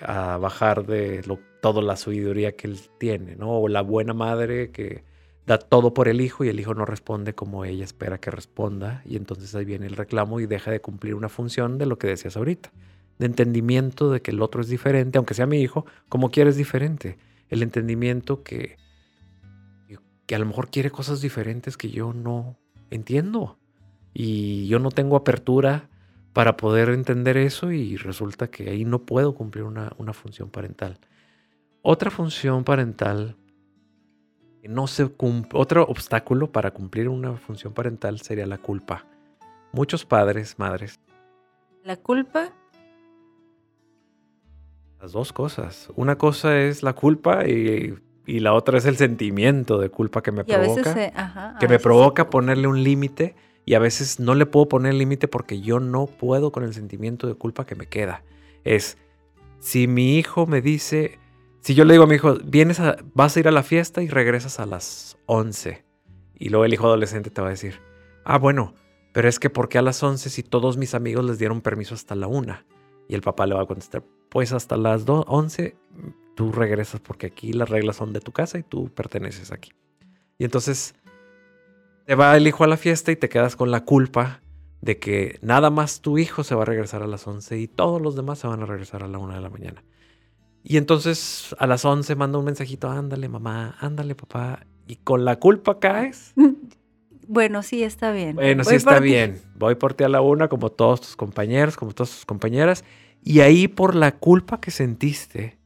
a 0.00 0.36
bajar 0.36 0.86
de 0.86 1.22
lo, 1.26 1.40
toda 1.60 1.82
la 1.82 1.96
sabiduría 1.96 2.52
que 2.52 2.68
él 2.68 2.78
tiene, 2.98 3.34
¿no? 3.34 3.58
O 3.58 3.68
la 3.68 3.82
buena 3.82 4.14
madre 4.14 4.70
que 4.70 5.10
da 5.46 5.58
todo 5.58 5.92
por 5.94 6.08
el 6.08 6.20
hijo 6.20 6.44
y 6.44 6.48
el 6.48 6.60
hijo 6.60 6.74
no 6.74 6.84
responde 6.84 7.34
como 7.34 7.64
ella 7.64 7.84
espera 7.84 8.18
que 8.18 8.30
responda 8.30 9.02
y 9.04 9.16
entonces 9.16 9.54
ahí 9.54 9.64
viene 9.64 9.86
el 9.86 9.96
reclamo 9.96 10.40
y 10.40 10.46
deja 10.46 10.70
de 10.70 10.80
cumplir 10.80 11.14
una 11.14 11.28
función 11.28 11.78
de 11.78 11.86
lo 11.86 11.98
que 11.98 12.06
decías 12.06 12.36
ahorita, 12.36 12.72
de 13.18 13.26
entendimiento 13.26 14.10
de 14.10 14.22
que 14.22 14.30
el 14.30 14.40
otro 14.40 14.60
es 14.60 14.68
diferente, 14.68 15.18
aunque 15.18 15.34
sea 15.34 15.46
mi 15.46 15.60
hijo, 15.60 15.84
como 16.08 16.30
quieres 16.30 16.56
diferente, 16.56 17.18
el 17.48 17.62
entendimiento 17.62 18.42
que, 18.42 18.76
que 20.26 20.34
a 20.34 20.38
lo 20.38 20.46
mejor 20.46 20.70
quiere 20.70 20.90
cosas 20.90 21.20
diferentes 21.20 21.76
que 21.76 21.90
yo 21.90 22.12
no 22.12 22.56
entiendo 22.90 23.58
y 24.14 24.66
yo 24.68 24.78
no 24.78 24.90
tengo 24.90 25.16
apertura 25.16 25.88
para 26.32 26.56
poder 26.56 26.88
entender 26.90 27.36
eso 27.36 27.72
y 27.72 27.96
resulta 27.96 28.48
que 28.48 28.70
ahí 28.70 28.84
no 28.84 29.00
puedo 29.00 29.34
cumplir 29.34 29.64
una, 29.64 29.90
función 30.12 30.50
parental. 30.50 30.98
Otra 31.82 32.10
función 32.10 32.64
parental 32.64 33.36
que 34.62 34.68
no 34.68 34.86
se 34.86 35.08
cumple, 35.08 35.58
otro 35.58 35.82
obstáculo 35.82 36.52
para 36.52 36.70
cumplir 36.70 37.08
una 37.08 37.36
función 37.36 37.72
parental 37.72 38.20
sería 38.20 38.46
la 38.46 38.58
culpa. 38.58 39.04
Muchos 39.72 40.04
padres, 40.04 40.56
madres. 40.56 41.00
La 41.82 41.96
culpa. 41.96 42.52
Las 45.00 45.10
dos 45.10 45.32
cosas. 45.32 45.88
Una 45.96 46.16
cosa 46.16 46.60
es 46.60 46.84
la 46.84 46.92
culpa 46.92 47.44
y, 47.44 47.98
la 48.24 48.52
otra 48.52 48.78
es 48.78 48.84
el 48.84 48.96
sentimiento 48.96 49.78
de 49.78 49.88
culpa 49.88 50.22
que 50.22 50.30
me 50.30 50.44
provoca. 50.44 51.56
que 51.58 51.66
me 51.66 51.80
provoca 51.80 52.30
ponerle 52.30 52.68
un 52.68 52.84
límite 52.84 53.34
y 53.64 53.74
a 53.74 53.80
veces 53.80 54.20
no 54.20 54.36
le 54.36 54.46
puedo 54.46 54.68
poner 54.68 54.94
límite 54.94 55.26
porque 55.26 55.60
yo 55.60 55.80
no 55.80 56.06
puedo 56.06 56.52
con 56.52 56.62
el 56.62 56.72
sentimiento 56.72 57.26
de 57.26 57.34
culpa 57.34 57.66
que 57.66 57.74
me 57.74 57.86
queda. 57.86 58.22
Es, 58.62 58.96
si 59.58 59.88
mi 59.88 60.18
hijo 60.18 60.46
me 60.46 60.60
dice, 60.60 61.18
si 61.62 61.74
yo 61.74 61.84
le 61.84 61.94
digo 61.94 62.04
a 62.04 62.06
mi 62.08 62.16
hijo, 62.16 62.38
vienes 62.44 62.80
a, 62.80 62.96
vas 63.14 63.36
a 63.36 63.40
ir 63.40 63.46
a 63.46 63.52
la 63.52 63.62
fiesta 63.62 64.02
y 64.02 64.08
regresas 64.08 64.58
a 64.58 64.66
las 64.66 65.16
11. 65.26 65.84
Y 66.34 66.48
luego 66.48 66.64
el 66.64 66.74
hijo 66.74 66.86
adolescente 66.86 67.30
te 67.30 67.40
va 67.40 67.46
a 67.46 67.50
decir, 67.50 67.80
ah, 68.24 68.36
bueno, 68.36 68.74
pero 69.12 69.28
es 69.28 69.38
que 69.38 69.48
¿por 69.48 69.68
qué 69.68 69.78
a 69.78 69.82
las 69.82 70.02
11 70.02 70.28
si 70.28 70.42
todos 70.42 70.76
mis 70.76 70.94
amigos 70.94 71.24
les 71.24 71.38
dieron 71.38 71.60
permiso 71.60 71.94
hasta 71.94 72.16
la 72.16 72.26
1? 72.26 72.58
Y 73.08 73.14
el 73.14 73.22
papá 73.22 73.46
le 73.46 73.54
va 73.54 73.62
a 73.62 73.66
contestar, 73.66 74.02
pues 74.28 74.52
hasta 74.52 74.76
las 74.76 75.04
11 75.06 75.76
tú 76.34 76.50
regresas 76.50 77.00
porque 77.00 77.26
aquí 77.26 77.52
las 77.52 77.68
reglas 77.68 77.96
son 77.96 78.12
de 78.12 78.20
tu 78.20 78.32
casa 78.32 78.58
y 78.58 78.64
tú 78.64 78.88
perteneces 78.88 79.52
aquí. 79.52 79.70
Y 80.38 80.44
entonces 80.44 80.96
te 82.06 82.16
va 82.16 82.36
el 82.36 82.44
hijo 82.44 82.64
a 82.64 82.66
la 82.66 82.76
fiesta 82.76 83.12
y 83.12 83.16
te 83.16 83.28
quedas 83.28 83.54
con 83.54 83.70
la 83.70 83.84
culpa 83.84 84.40
de 84.80 84.98
que 84.98 85.38
nada 85.42 85.70
más 85.70 86.00
tu 86.00 86.18
hijo 86.18 86.42
se 86.42 86.56
va 86.56 86.62
a 86.62 86.66
regresar 86.66 87.02
a 87.02 87.06
las 87.06 87.24
11 87.24 87.56
y 87.58 87.68
todos 87.68 88.02
los 88.02 88.16
demás 88.16 88.40
se 88.40 88.48
van 88.48 88.62
a 88.62 88.66
regresar 88.66 89.04
a 89.04 89.08
la 89.08 89.18
1 89.18 89.34
de 89.34 89.40
la 89.40 89.50
mañana. 89.50 89.84
Y 90.62 90.76
entonces 90.76 91.54
a 91.58 91.66
las 91.66 91.84
11 91.84 92.14
manda 92.14 92.38
un 92.38 92.44
mensajito, 92.44 92.90
ándale 92.90 93.28
mamá, 93.28 93.76
ándale 93.80 94.14
papá, 94.14 94.64
y 94.86 94.96
con 94.96 95.24
la 95.24 95.38
culpa 95.38 95.78
caes. 95.78 96.32
Bueno, 97.28 97.62
sí, 97.62 97.82
está 97.82 98.10
bien. 98.10 98.34
Bueno, 98.34 98.64
sí 98.64 98.74
está 98.74 98.98
bien. 98.98 99.40
Voy 99.54 99.76
por 99.76 99.94
ti 99.94 100.04
a 100.04 100.08
la 100.08 100.20
una 100.20 100.48
como 100.48 100.70
todos 100.70 101.00
tus 101.00 101.16
compañeros, 101.16 101.76
como 101.76 101.92
todas 101.92 102.10
tus 102.10 102.26
compañeras, 102.26 102.84
Y 103.22 103.40
ahí 103.40 103.68
por 103.68 103.94
la 103.94 104.18
culpa 104.18 104.60
que 104.60 104.70
sentiste, 104.70 105.56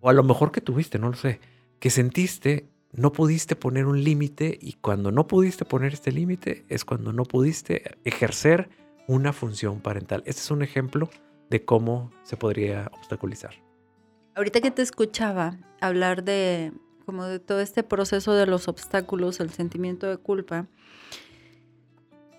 o 0.00 0.10
a 0.10 0.12
lo 0.12 0.22
mejor 0.22 0.52
que 0.52 0.60
tuviste, 0.60 0.98
no 0.98 1.08
lo 1.08 1.16
sé, 1.16 1.40
que 1.80 1.88
sentiste, 1.90 2.68
no 2.92 3.10
pudiste 3.10 3.56
poner 3.56 3.86
un 3.86 4.04
límite 4.04 4.56
y 4.60 4.74
cuando 4.74 5.10
no 5.10 5.26
pudiste 5.26 5.64
poner 5.64 5.94
este 5.94 6.12
límite 6.12 6.64
es 6.68 6.84
cuando 6.84 7.12
no 7.12 7.24
pudiste 7.24 7.96
ejercer 8.04 8.68
una 9.08 9.32
función 9.32 9.80
parental. 9.80 10.22
Este 10.26 10.42
es 10.42 10.50
un 10.50 10.62
ejemplo 10.62 11.08
de 11.50 11.64
cómo 11.64 12.12
se 12.22 12.36
podría 12.36 12.90
obstaculizar. 12.92 13.65
Ahorita 14.36 14.60
que 14.60 14.70
te 14.70 14.82
escuchaba 14.82 15.56
hablar 15.80 16.22
de 16.22 16.70
como 17.06 17.24
de 17.24 17.38
todo 17.38 17.60
este 17.60 17.82
proceso 17.82 18.34
de 18.34 18.44
los 18.44 18.68
obstáculos, 18.68 19.40
el 19.40 19.48
sentimiento 19.48 20.06
de 20.08 20.18
culpa, 20.18 20.66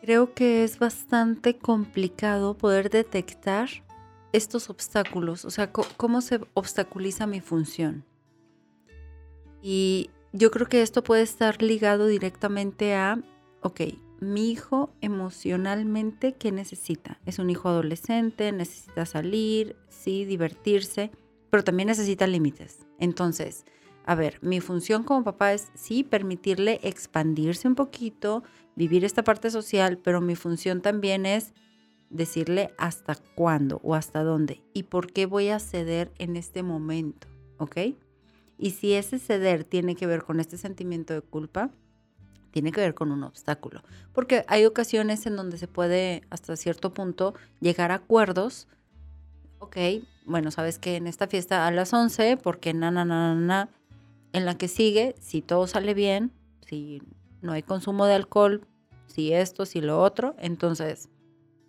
creo 0.04 0.36
que 0.36 0.64
es 0.64 0.78
bastante 0.78 1.58
complicado 1.58 2.56
poder 2.56 2.92
detectar 2.92 3.70
estos 4.32 4.70
obstáculos, 4.70 5.44
o 5.44 5.50
sea, 5.50 5.72
cómo 5.72 6.22
se 6.22 6.40
obstaculiza 6.54 7.26
mi 7.26 7.42
función. 7.42 8.06
Y 9.64 10.12
yo 10.34 10.52
creo 10.52 10.68
que 10.68 10.84
esto 10.84 11.04
puede 11.04 11.24
estar 11.24 11.64
ligado 11.64 12.06
directamente 12.06 12.94
a, 12.94 13.20
ok, 13.64 13.82
mi 14.20 14.52
hijo 14.52 14.92
emocionalmente, 15.02 16.34
¿qué 16.34 16.52
necesita? 16.52 17.20
Es 17.26 17.40
un 17.40 17.50
hijo 17.50 17.70
adolescente, 17.70 18.52
necesita 18.52 19.08
salir, 19.08 19.76
sí, 19.90 20.26
divertirse, 20.26 21.10
pero 21.50 21.64
también 21.64 21.88
necesita 21.88 22.28
límites. 22.28 22.86
Entonces, 23.00 23.66
a 24.06 24.16
ver, 24.16 24.40
mi 24.42 24.62
función 24.62 25.04
como 25.04 25.24
papá 25.24 25.54
es 25.54 25.70
sí 25.74 26.04
permitirle 26.04 26.80
expandirse 26.84 27.68
un 27.68 27.76
poquito, 27.76 28.44
vivir 28.76 29.04
esta 29.04 29.24
parte 29.24 29.52
social, 29.52 29.98
pero 29.98 30.22
mi 30.22 30.36
función 30.36 30.82
también 30.82 31.26
es 31.26 31.54
decirle 32.10 32.74
hasta 32.78 33.16
cuándo 33.36 33.82
o 33.84 33.96
hasta 33.96 34.24
dónde 34.24 34.62
y 34.74 34.84
por 34.84 35.12
qué 35.12 35.26
voy 35.26 35.50
a 35.50 35.60
ceder 35.60 36.14
en 36.20 36.38
este 36.38 36.64
momento, 36.64 37.28
¿ok? 37.58 37.78
Y 38.58 38.72
si 38.72 38.94
ese 38.94 39.20
ceder 39.20 39.64
tiene 39.64 39.96
que 39.96 40.08
ver 40.08 40.24
con 40.24 40.40
este 40.40 40.58
sentimiento 40.58 41.14
de 41.14 41.22
culpa, 41.22 41.70
tiene 42.52 42.72
que 42.72 42.82
ver 42.82 42.96
con 42.96 43.12
un 43.12 43.24
obstáculo. 43.24 43.84
Porque 44.14 44.44
hay 44.48 44.66
ocasiones 44.66 45.26
en 45.26 45.36
donde 45.36 45.58
se 45.58 45.68
puede 45.68 46.24
hasta 46.30 46.56
cierto 46.56 46.94
punto 46.94 47.36
llegar 47.60 47.92
a 47.92 47.96
acuerdos. 47.96 48.68
Ok, 49.60 49.78
bueno, 50.26 50.52
sabes 50.52 50.78
que 50.78 50.96
en 50.96 51.08
esta 51.08 51.28
fiesta 51.28 51.68
a 51.68 51.72
las 51.72 51.94
11, 51.94 52.38
porque 52.38 52.74
na, 52.74 52.92
na, 52.92 53.06
na, 53.06 53.34
na, 53.34 53.70
en 54.34 54.46
la 54.46 54.58
que 54.58 54.68
sigue, 54.68 55.16
si 55.20 55.42
todo 55.42 55.68
sale 55.68 55.94
bien, 55.94 56.32
si 56.66 57.02
no 57.42 57.54
hay 57.54 57.64
consumo 57.64 58.06
de 58.06 58.16
alcohol, 58.16 58.68
si 59.08 59.34
esto, 59.34 59.66
si 59.66 59.82
lo 59.82 60.02
otro, 60.02 60.36
entonces 60.38 61.10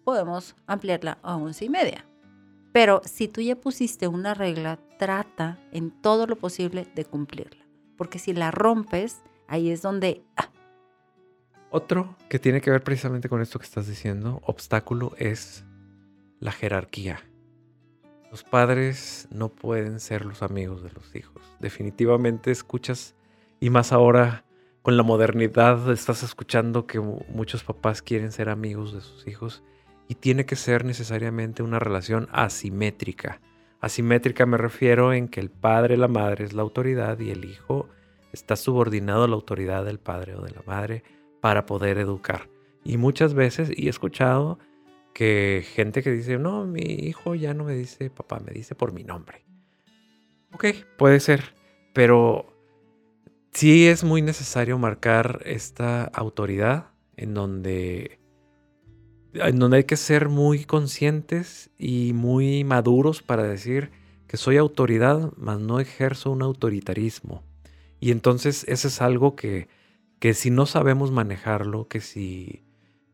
podemos 0.04 0.56
ampliarla 0.66 1.18
a 1.22 1.36
once 1.36 1.64
y 1.64 1.68
media. 1.68 2.04
Pero 2.72 3.00
si 3.04 3.28
tú 3.28 3.40
ya 3.40 3.56
pusiste 3.56 4.08
una 4.08 4.34
regla, 4.34 4.78
trata 4.98 5.58
en 5.72 5.90
todo 5.90 6.26
lo 6.26 6.36
posible 6.36 6.86
de 6.94 7.04
cumplirla. 7.04 7.66
Porque 7.96 8.18
si 8.18 8.32
la 8.32 8.50
rompes, 8.50 9.22
ahí 9.46 9.70
es 9.70 9.82
donde... 9.82 10.22
Ah. 10.36 10.50
Otro 11.70 12.16
que 12.28 12.38
tiene 12.38 12.60
que 12.60 12.70
ver 12.70 12.82
precisamente 12.82 13.28
con 13.28 13.42
esto 13.42 13.58
que 13.58 13.66
estás 13.66 13.86
diciendo, 13.86 14.40
obstáculo, 14.44 15.12
es 15.18 15.64
la 16.40 16.52
jerarquía. 16.52 17.20
Los 18.30 18.44
padres 18.44 19.26
no 19.30 19.48
pueden 19.48 20.00
ser 20.00 20.26
los 20.26 20.42
amigos 20.42 20.82
de 20.82 20.90
los 20.90 21.14
hijos. 21.14 21.42
Definitivamente 21.60 22.50
escuchas, 22.50 23.14
y 23.58 23.70
más 23.70 23.92
ahora 23.92 24.44
con 24.82 24.96
la 24.96 25.02
modernidad, 25.02 25.90
estás 25.90 26.22
escuchando 26.22 26.86
que 26.86 27.00
muchos 27.00 27.64
papás 27.64 28.02
quieren 28.02 28.32
ser 28.32 28.48
amigos 28.48 28.92
de 28.92 29.00
sus 29.00 29.26
hijos 29.26 29.62
y 30.08 30.14
tiene 30.14 30.46
que 30.46 30.56
ser 30.56 30.84
necesariamente 30.84 31.62
una 31.62 31.78
relación 31.78 32.28
asimétrica. 32.32 33.40
Asimétrica 33.80 34.46
me 34.46 34.56
refiero 34.56 35.12
en 35.12 35.28
que 35.28 35.40
el 35.40 35.50
padre, 35.50 35.96
la 35.96 36.08
madre 36.08 36.44
es 36.44 36.52
la 36.52 36.62
autoridad 36.62 37.18
y 37.20 37.30
el 37.30 37.44
hijo 37.44 37.88
está 38.32 38.56
subordinado 38.56 39.24
a 39.24 39.28
la 39.28 39.34
autoridad 39.34 39.84
del 39.84 39.98
padre 39.98 40.34
o 40.36 40.42
de 40.42 40.50
la 40.50 40.62
madre 40.66 41.02
para 41.40 41.66
poder 41.66 41.98
educar. 41.98 42.48
Y 42.84 42.96
muchas 42.96 43.34
veces, 43.34 43.70
y 43.74 43.86
he 43.86 43.90
escuchado 43.90 44.58
que 45.18 45.64
gente 45.74 46.04
que 46.04 46.12
dice, 46.12 46.38
no, 46.38 46.64
mi 46.64 46.80
hijo 46.80 47.34
ya 47.34 47.52
no 47.52 47.64
me 47.64 47.74
dice 47.74 48.08
papá, 48.08 48.38
me 48.38 48.52
dice 48.52 48.76
por 48.76 48.92
mi 48.92 49.02
nombre. 49.02 49.44
Ok, 50.52 50.66
puede 50.96 51.18
ser, 51.18 51.56
pero 51.92 52.56
sí 53.52 53.88
es 53.88 54.04
muy 54.04 54.22
necesario 54.22 54.78
marcar 54.78 55.40
esta 55.44 56.04
autoridad 56.04 56.92
en 57.16 57.34
donde 57.34 58.20
en 59.34 59.58
donde 59.58 59.78
hay 59.78 59.84
que 59.84 59.96
ser 59.96 60.28
muy 60.28 60.64
conscientes 60.64 61.72
y 61.76 62.12
muy 62.12 62.62
maduros 62.62 63.20
para 63.20 63.42
decir 63.42 63.90
que 64.28 64.36
soy 64.36 64.56
autoridad, 64.56 65.32
mas 65.36 65.58
no 65.58 65.80
ejerzo 65.80 66.30
un 66.30 66.42
autoritarismo. 66.42 67.42
Y 67.98 68.12
entonces 68.12 68.64
eso 68.68 68.86
es 68.86 69.02
algo 69.02 69.34
que, 69.34 69.66
que 70.20 70.32
si 70.32 70.52
no 70.52 70.64
sabemos 70.64 71.10
manejarlo, 71.10 71.88
que 71.88 72.00
si, 72.00 72.67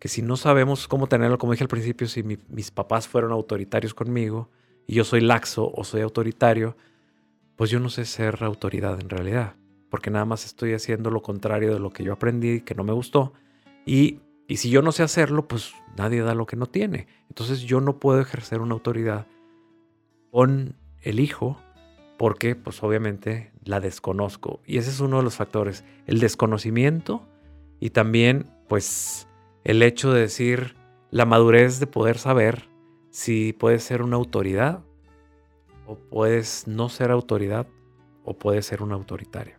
que 0.05 0.09
si 0.09 0.21
no 0.21 0.37
sabemos 0.37 0.87
cómo 0.87 1.07
tenerlo, 1.07 1.39
como 1.39 1.53
dije 1.53 1.65
al 1.65 1.69
principio, 1.69 2.07
si 2.09 2.23
mis 2.23 2.71
papás 2.71 3.09
fueron 3.09 3.33
autoritarios 3.33 3.95
conmigo 3.95 4.51
y 4.87 4.97
yo 4.97 5.03
soy 5.03 5.23
laxo 5.23 5.73
o 5.75 5.83
soy 5.83 6.03
autoritario, 6.03 6.77
pues 7.57 7.71
yo 7.71 7.81
no 7.81 7.89
sé 7.89 8.05
ser 8.05 8.45
autoridad 8.45 9.01
en 9.01 9.09
realidad, 9.09 9.57
porque 9.89 10.11
nada 10.11 10.27
más 10.27 10.45
estoy 10.45 10.75
haciendo 10.75 11.09
lo 11.09 11.23
contrario 11.23 11.73
de 11.73 11.81
lo 11.81 11.89
que 11.89 12.05
yo 12.05 12.13
aprendí, 12.13 12.61
que 12.61 12.75
no 12.75 12.85
me 12.85 12.93
gustó, 12.93 13.33
y 13.87 14.21
y 14.47 14.59
si 14.59 14.69
yo 14.69 14.83
no 14.83 14.93
sé 14.93 15.03
hacerlo, 15.03 15.49
pues 15.49 15.73
nadie 15.97 16.21
da 16.21 16.35
lo 16.35 16.45
que 16.45 16.57
no 16.57 16.67
tiene. 16.67 17.07
Entonces 17.31 17.63
yo 17.63 17.81
no 17.81 17.99
puedo 17.99 18.21
ejercer 18.21 18.61
una 18.61 18.75
autoridad 18.75 19.27
con 20.31 20.77
el 21.01 21.19
hijo 21.19 21.59
porque 22.19 22.57
pues 22.57 22.83
obviamente 22.83 23.53
la 23.65 23.81
desconozco. 23.81 24.61
Y 24.67 24.77
ese 24.77 24.91
es 24.91 25.01
uno 25.01 25.17
de 25.17 25.23
los 25.23 25.37
factores, 25.37 25.83
el 26.07 26.21
desconocimiento 26.21 27.27
y 27.81 27.89
también 27.89 28.51
pues 28.69 29.29
el 29.65 29.83
hecho 29.83 30.13
de 30.13 30.21
decir 30.21 30.77
la 31.11 31.25
madurez 31.25 31.81
de 31.81 31.87
poder 31.87 32.19
saber 32.19 32.69
si 33.11 33.53
puedes 33.53 33.83
ser 33.83 34.03
una 34.03 34.17
autoridad 34.17 34.85
o 35.87 35.97
puedes 35.97 36.67
no 36.67 36.89
ser 36.89 37.11
autoridad 37.11 37.67
o 38.25 38.39
puedes 38.39 38.67
ser 38.67 38.83
un 38.83 38.93
autoritario. 38.93 39.57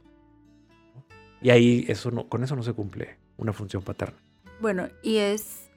Y 1.41 1.49
ahí 1.49 1.85
eso 1.87 2.11
con 2.27 2.43
eso 2.43 2.55
no 2.55 2.63
se 2.63 2.73
cumple 2.73 3.17
una 3.37 3.53
función 3.53 3.83
paterna. 3.83 4.17
Bueno, 4.61 4.89
y 5.03 5.17
es 5.17 5.69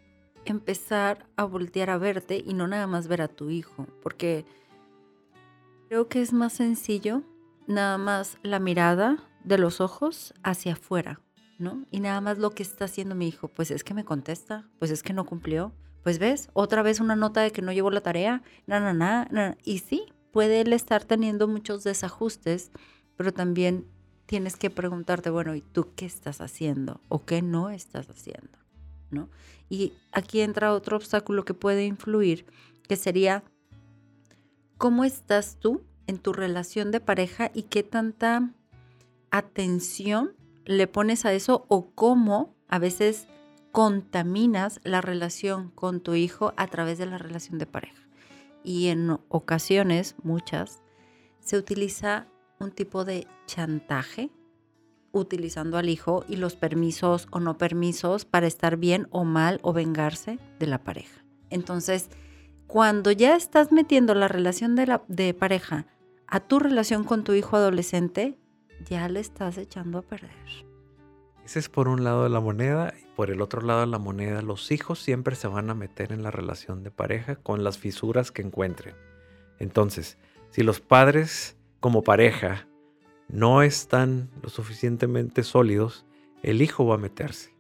empezar 0.44 1.26
a 1.36 1.44
voltear 1.44 1.90
a 1.90 1.98
verte 1.98 2.42
y 2.44 2.54
no 2.54 2.66
nada 2.68 2.86
más 2.86 3.08
ver 3.08 3.22
a 3.22 3.28
tu 3.28 3.50
hijo, 3.50 3.86
porque 4.02 4.44
creo 5.88 6.08
que 6.08 6.22
es 6.22 6.32
más 6.32 6.54
sencillo 6.54 7.22
nada 7.66 7.98
más 7.98 8.38
la 8.42 8.58
mirada 8.58 9.18
de 9.44 9.58
los 9.58 9.80
ojos 9.80 10.34
hacia 10.42 10.72
afuera, 10.72 11.20
¿no? 11.58 11.84
Y 11.90 12.00
nada 12.00 12.20
más 12.20 12.38
lo 12.38 12.50
que 12.50 12.62
está 12.62 12.86
haciendo 12.86 13.14
mi 13.14 13.28
hijo, 13.28 13.48
pues 13.48 13.70
es 13.70 13.84
que 13.84 13.94
me 13.94 14.04
contesta, 14.04 14.68
pues 14.78 14.90
es 14.90 15.02
que 15.02 15.12
no 15.12 15.26
cumplió, 15.26 15.72
pues 16.02 16.18
ves, 16.18 16.48
otra 16.52 16.82
vez 16.82 17.00
una 17.00 17.16
nota 17.16 17.40
de 17.40 17.50
que 17.50 17.62
no 17.62 17.72
llevó 17.72 17.90
la 17.90 18.00
tarea, 18.00 18.42
na, 18.66 18.80
na, 18.80 18.92
na, 18.92 19.28
na. 19.30 19.56
y 19.64 19.78
sí, 19.78 20.04
puede 20.32 20.60
él 20.60 20.72
estar 20.72 21.04
teniendo 21.04 21.48
muchos 21.48 21.84
desajustes, 21.84 22.70
pero 23.16 23.32
también 23.32 23.86
tienes 24.26 24.56
que 24.56 24.70
preguntarte, 24.70 25.30
bueno, 25.30 25.54
¿y 25.54 25.60
tú 25.60 25.94
qué 25.96 26.06
estás 26.06 26.40
haciendo 26.40 27.00
o 27.08 27.24
qué 27.24 27.42
no 27.42 27.70
estás 27.70 28.08
haciendo? 28.08 28.58
Y 29.68 29.92
aquí 30.12 30.40
entra 30.40 30.72
otro 30.72 30.96
obstáculo 30.96 31.44
que 31.44 31.54
puede 31.54 31.84
influir, 31.84 32.46
que 32.88 32.96
sería 32.96 33.42
cómo 34.76 35.04
estás 35.04 35.58
tú 35.58 35.82
en 36.06 36.18
tu 36.18 36.32
relación 36.32 36.90
de 36.90 37.00
pareja 37.00 37.50
y 37.54 37.64
qué 37.64 37.82
tanta 37.82 38.50
atención 39.30 40.32
le 40.68 40.86
pones 40.86 41.24
a 41.24 41.32
eso 41.32 41.64
o 41.68 41.90
cómo 41.94 42.54
a 42.68 42.78
veces 42.78 43.26
contaminas 43.72 44.80
la 44.84 45.00
relación 45.00 45.70
con 45.70 46.00
tu 46.00 46.14
hijo 46.14 46.52
a 46.58 46.66
través 46.66 46.98
de 46.98 47.06
la 47.06 47.16
relación 47.16 47.58
de 47.58 47.64
pareja. 47.64 48.06
Y 48.62 48.88
en 48.88 49.18
ocasiones, 49.28 50.14
muchas, 50.22 50.82
se 51.40 51.56
utiliza 51.56 52.26
un 52.60 52.70
tipo 52.70 53.06
de 53.06 53.26
chantaje 53.46 54.30
utilizando 55.12 55.78
al 55.78 55.88
hijo 55.88 56.26
y 56.28 56.36
los 56.36 56.54
permisos 56.54 57.28
o 57.30 57.40
no 57.40 57.56
permisos 57.56 58.26
para 58.26 58.46
estar 58.46 58.76
bien 58.76 59.08
o 59.10 59.24
mal 59.24 59.60
o 59.62 59.72
vengarse 59.72 60.38
de 60.58 60.66
la 60.66 60.84
pareja. 60.84 61.24
Entonces, 61.48 62.10
cuando 62.66 63.10
ya 63.10 63.36
estás 63.36 63.72
metiendo 63.72 64.14
la 64.14 64.28
relación 64.28 64.74
de, 64.74 64.86
la, 64.86 65.02
de 65.08 65.32
pareja 65.32 65.86
a 66.26 66.40
tu 66.40 66.58
relación 66.58 67.04
con 67.04 67.24
tu 67.24 67.32
hijo 67.32 67.56
adolescente, 67.56 68.38
ya 68.86 69.08
le 69.08 69.20
estás 69.20 69.58
echando 69.58 69.98
a 69.98 70.02
perder. 70.02 70.30
Ese 71.44 71.58
es 71.58 71.68
por 71.68 71.88
un 71.88 72.04
lado 72.04 72.24
de 72.24 72.28
la 72.28 72.40
moneda 72.40 72.92
y 73.00 73.06
por 73.16 73.30
el 73.30 73.40
otro 73.40 73.62
lado 73.62 73.80
de 73.80 73.86
la 73.86 73.98
moneda 73.98 74.42
los 74.42 74.70
hijos 74.70 74.98
siempre 74.98 75.34
se 75.34 75.48
van 75.48 75.70
a 75.70 75.74
meter 75.74 76.12
en 76.12 76.22
la 76.22 76.30
relación 76.30 76.82
de 76.82 76.90
pareja 76.90 77.36
con 77.36 77.64
las 77.64 77.78
fisuras 77.78 78.30
que 78.30 78.42
encuentren. 78.42 78.94
Entonces, 79.58 80.18
si 80.50 80.62
los 80.62 80.80
padres 80.80 81.56
como 81.80 82.02
pareja 82.02 82.68
no 83.28 83.62
están 83.62 84.30
lo 84.42 84.50
suficientemente 84.50 85.42
sólidos, 85.42 86.06
el 86.42 86.62
hijo 86.62 86.86
va 86.86 86.96
a 86.96 86.98
meterse. 86.98 87.54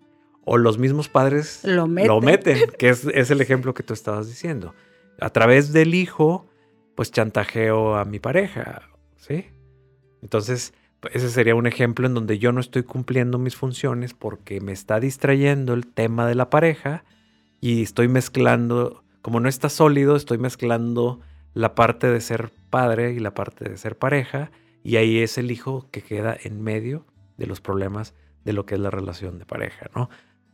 O 0.44 0.56
los 0.56 0.78
mismos 0.78 1.08
padres 1.08 1.62
lo 1.64 1.86
meten, 1.86 2.70
que 2.78 2.88
es, 2.88 3.04
el 3.04 3.40
ejemplo 3.40 3.74
que 3.74 3.82
tú 3.82 3.92
estabas 3.92 4.28
diciendo. 4.28 4.74
A 5.20 5.30
través 5.30 5.72
del 5.72 5.94
hijo 5.94 6.46
pues 6.94 7.12
chantajeo 7.12 7.96
a 7.96 8.04
mi 8.04 8.18
pareja, 8.18 8.82
¿sí? 9.16 9.46
Entonces, 10.20 10.72
ese 11.12 11.30
sería 11.30 11.54
un 11.54 11.66
ejemplo 11.66 12.06
en 12.06 12.14
donde 12.14 12.38
yo 12.38 12.52
no 12.52 12.60
estoy 12.60 12.82
cumpliendo 12.82 13.38
mis 13.38 13.56
funciones 13.56 14.14
porque 14.14 14.60
me 14.60 14.72
está 14.72 15.00
distrayendo 15.00 15.74
el 15.74 15.86
tema 15.86 16.26
de 16.26 16.34
la 16.34 16.50
pareja 16.50 17.04
y 17.60 17.82
estoy 17.82 18.08
mezclando, 18.08 19.04
como 19.22 19.40
no 19.40 19.48
está 19.48 19.68
sólido, 19.68 20.16
estoy 20.16 20.38
mezclando 20.38 21.20
la 21.54 21.74
parte 21.74 22.08
de 22.08 22.20
ser 22.20 22.52
padre 22.70 23.12
y 23.12 23.20
la 23.20 23.34
parte 23.34 23.68
de 23.68 23.76
ser 23.76 23.96
pareja 23.96 24.50
y 24.82 24.96
ahí 24.96 25.18
es 25.18 25.38
el 25.38 25.50
hijo 25.50 25.88
que 25.90 26.02
queda 26.02 26.36
en 26.42 26.62
medio 26.62 27.06
de 27.36 27.46
los 27.46 27.60
problemas 27.60 28.14
de 28.44 28.52
lo 28.52 28.66
que 28.66 28.74
es 28.74 28.80
la 28.80 28.90
relación 28.90 29.38
de 29.38 29.44
pareja, 29.44 29.90
¿no? 29.94 30.08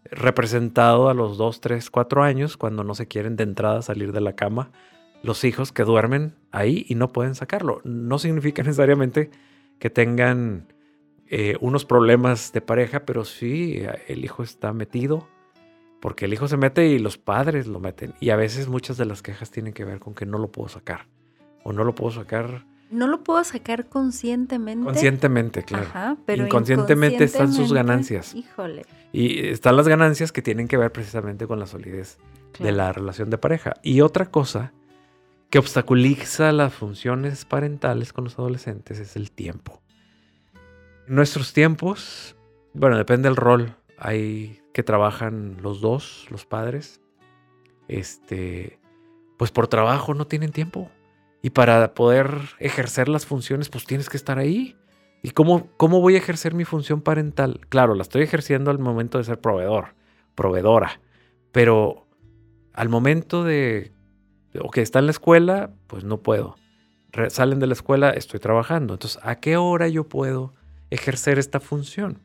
Representado 0.05 1.09
a 1.09 1.15
los 1.15 1.39
2, 1.39 1.61
3, 1.61 1.91
4 1.91 2.23
años, 2.23 2.57
cuando 2.57 2.85
no 2.85 2.95
se 2.95 3.07
quieren 3.09 3.37
de 3.37 3.45
entrada 3.45 3.81
salir 3.81 4.13
de 4.13 4.21
la 4.21 4.35
cama, 4.35 4.71
los 5.23 5.45
hijos 5.45 5.73
que 5.73 5.85
duermen 5.85 6.35
ahí 6.53 6.85
y 6.89 6.97
no 6.97 7.13
pueden 7.13 7.35
sacarlo. 7.35 7.81
No 7.85 8.19
significa 8.19 8.63
necesariamente 8.65 9.31
que 9.79 9.91
tengan 9.91 10.73
eh, 11.29 11.57
unos 11.61 11.85
problemas 11.85 12.53
de 12.53 12.61
pareja, 12.61 13.05
pero 13.07 13.25
sí 13.25 13.83
el 14.09 14.25
hijo 14.25 14.43
está 14.43 14.73
metido, 14.73 15.29
porque 16.01 16.27
el 16.27 16.35
hijo 16.35 16.49
se 16.49 16.57
mete 16.57 16.87
y 16.89 16.99
los 16.99 17.19
padres 17.19 17.67
lo 17.67 17.81
meten. 17.81 18.15
Y 18.21 18.31
a 18.31 18.37
veces 18.37 18.69
muchas 18.69 18.97
de 18.97 19.07
las 19.07 19.23
quejas 19.23 19.51
tienen 19.51 19.73
que 19.73 19.85
ver 19.85 20.01
con 20.01 20.15
que 20.15 20.27
no 20.27 20.39
lo 20.39 20.49
puedo 20.53 20.69
sacar, 20.69 21.07
o 21.63 21.73
no 21.73 21.85
lo 21.85 21.95
puedo 21.95 22.13
sacar. 22.13 22.67
No 22.91 23.07
lo 23.07 23.25
puedo 23.25 23.43
sacar 23.43 23.89
conscientemente. 23.89 24.85
Conscientemente, 24.85 25.65
claro. 25.65 26.19
pero 26.27 26.45
inconscientemente, 26.45 27.25
están 27.25 27.53
sus 27.53 27.73
ganancias. 27.73 28.35
Híjole. 28.35 28.85
Y 29.13 29.49
están 29.49 29.77
las 29.77 29.89
ganancias 29.89 30.31
que 30.31 30.43
tienen 30.43 30.69
que 30.69 30.77
ver 30.77 30.93
precisamente 30.93 31.47
con 31.47 31.59
la 31.59 31.67
solidez 31.67 32.19
de 32.59 32.71
la 32.71 32.93
relación 32.93 33.31
de 33.31 33.39
pareja. 33.39 33.75
Y 33.83 34.03
otra 34.03 34.27
cosa 34.27 34.73
que 35.55 35.61
obstaculiza 35.61 36.51
las 36.51 36.75
funciones 36.75 37.45
parentales 37.45 38.13
con 38.13 38.25
los 38.25 38.37
adolescentes 38.41 38.99
es 38.99 39.15
el 39.15 39.31
tiempo. 39.31 39.81
En 41.07 41.15
nuestros 41.15 41.53
tiempos, 41.53 42.35
bueno, 42.73 42.99
depende 42.99 43.29
del 43.29 43.37
rol. 43.37 43.77
Hay 43.97 44.61
que 44.73 44.83
trabajan 44.83 45.59
los 45.63 45.81
dos, 45.81 46.27
los 46.29 46.45
padres. 46.45 47.01
Este, 47.87 48.81
pues 49.39 49.53
por 49.53 49.69
trabajo 49.69 50.13
no 50.13 50.27
tienen 50.27 50.51
tiempo. 50.51 50.91
Y 51.41 51.51
para 51.51 51.95
poder 51.95 52.37
ejercer 52.59 53.09
las 53.09 53.25
funciones, 53.25 53.69
pues 53.69 53.87
tienes 53.87 54.11
que 54.11 54.17
estar 54.17 54.41
ahí. 54.41 54.77
¿Y 55.23 55.31
cómo, 55.31 55.69
cómo 55.77 56.01
voy 56.01 56.17
a 56.17 56.19
ejercer 56.19 56.53
mi 56.53 56.65
función 56.65 57.01
parental? 57.01 57.61
Claro, 57.69 57.95
la 57.95 58.03
estoy 58.03 58.23
ejerciendo 58.23 58.73
al 58.73 58.81
momento 58.81 59.19
de 59.19 59.25
ser 59.25 59.41
proveedor, 59.41 59.95
proveedora. 60.35 61.01
Pero 61.53 62.09
al 62.73 62.89
momento 62.89 63.45
de 63.45 63.94
o 64.61 64.71
que 64.71 64.83
está 64.83 64.99
en 64.99 65.07
la 65.07 65.13
escuela, 65.13 65.71
pues 65.87 66.05
no 66.05 66.23
puedo. 66.23 66.57
salen 67.29 67.61
de 67.61 67.67
la 67.67 67.75
escuela, 67.75 68.11
estoy 68.11 68.41
trabajando. 68.41 68.95
Entonces, 68.95 69.21
¿a 69.23 69.37
qué 69.37 69.57
hora 69.57 69.89
yo 69.89 70.05
puedo 70.05 70.55
ejercer 70.91 71.39
esta 71.39 71.61
función? 71.61 72.21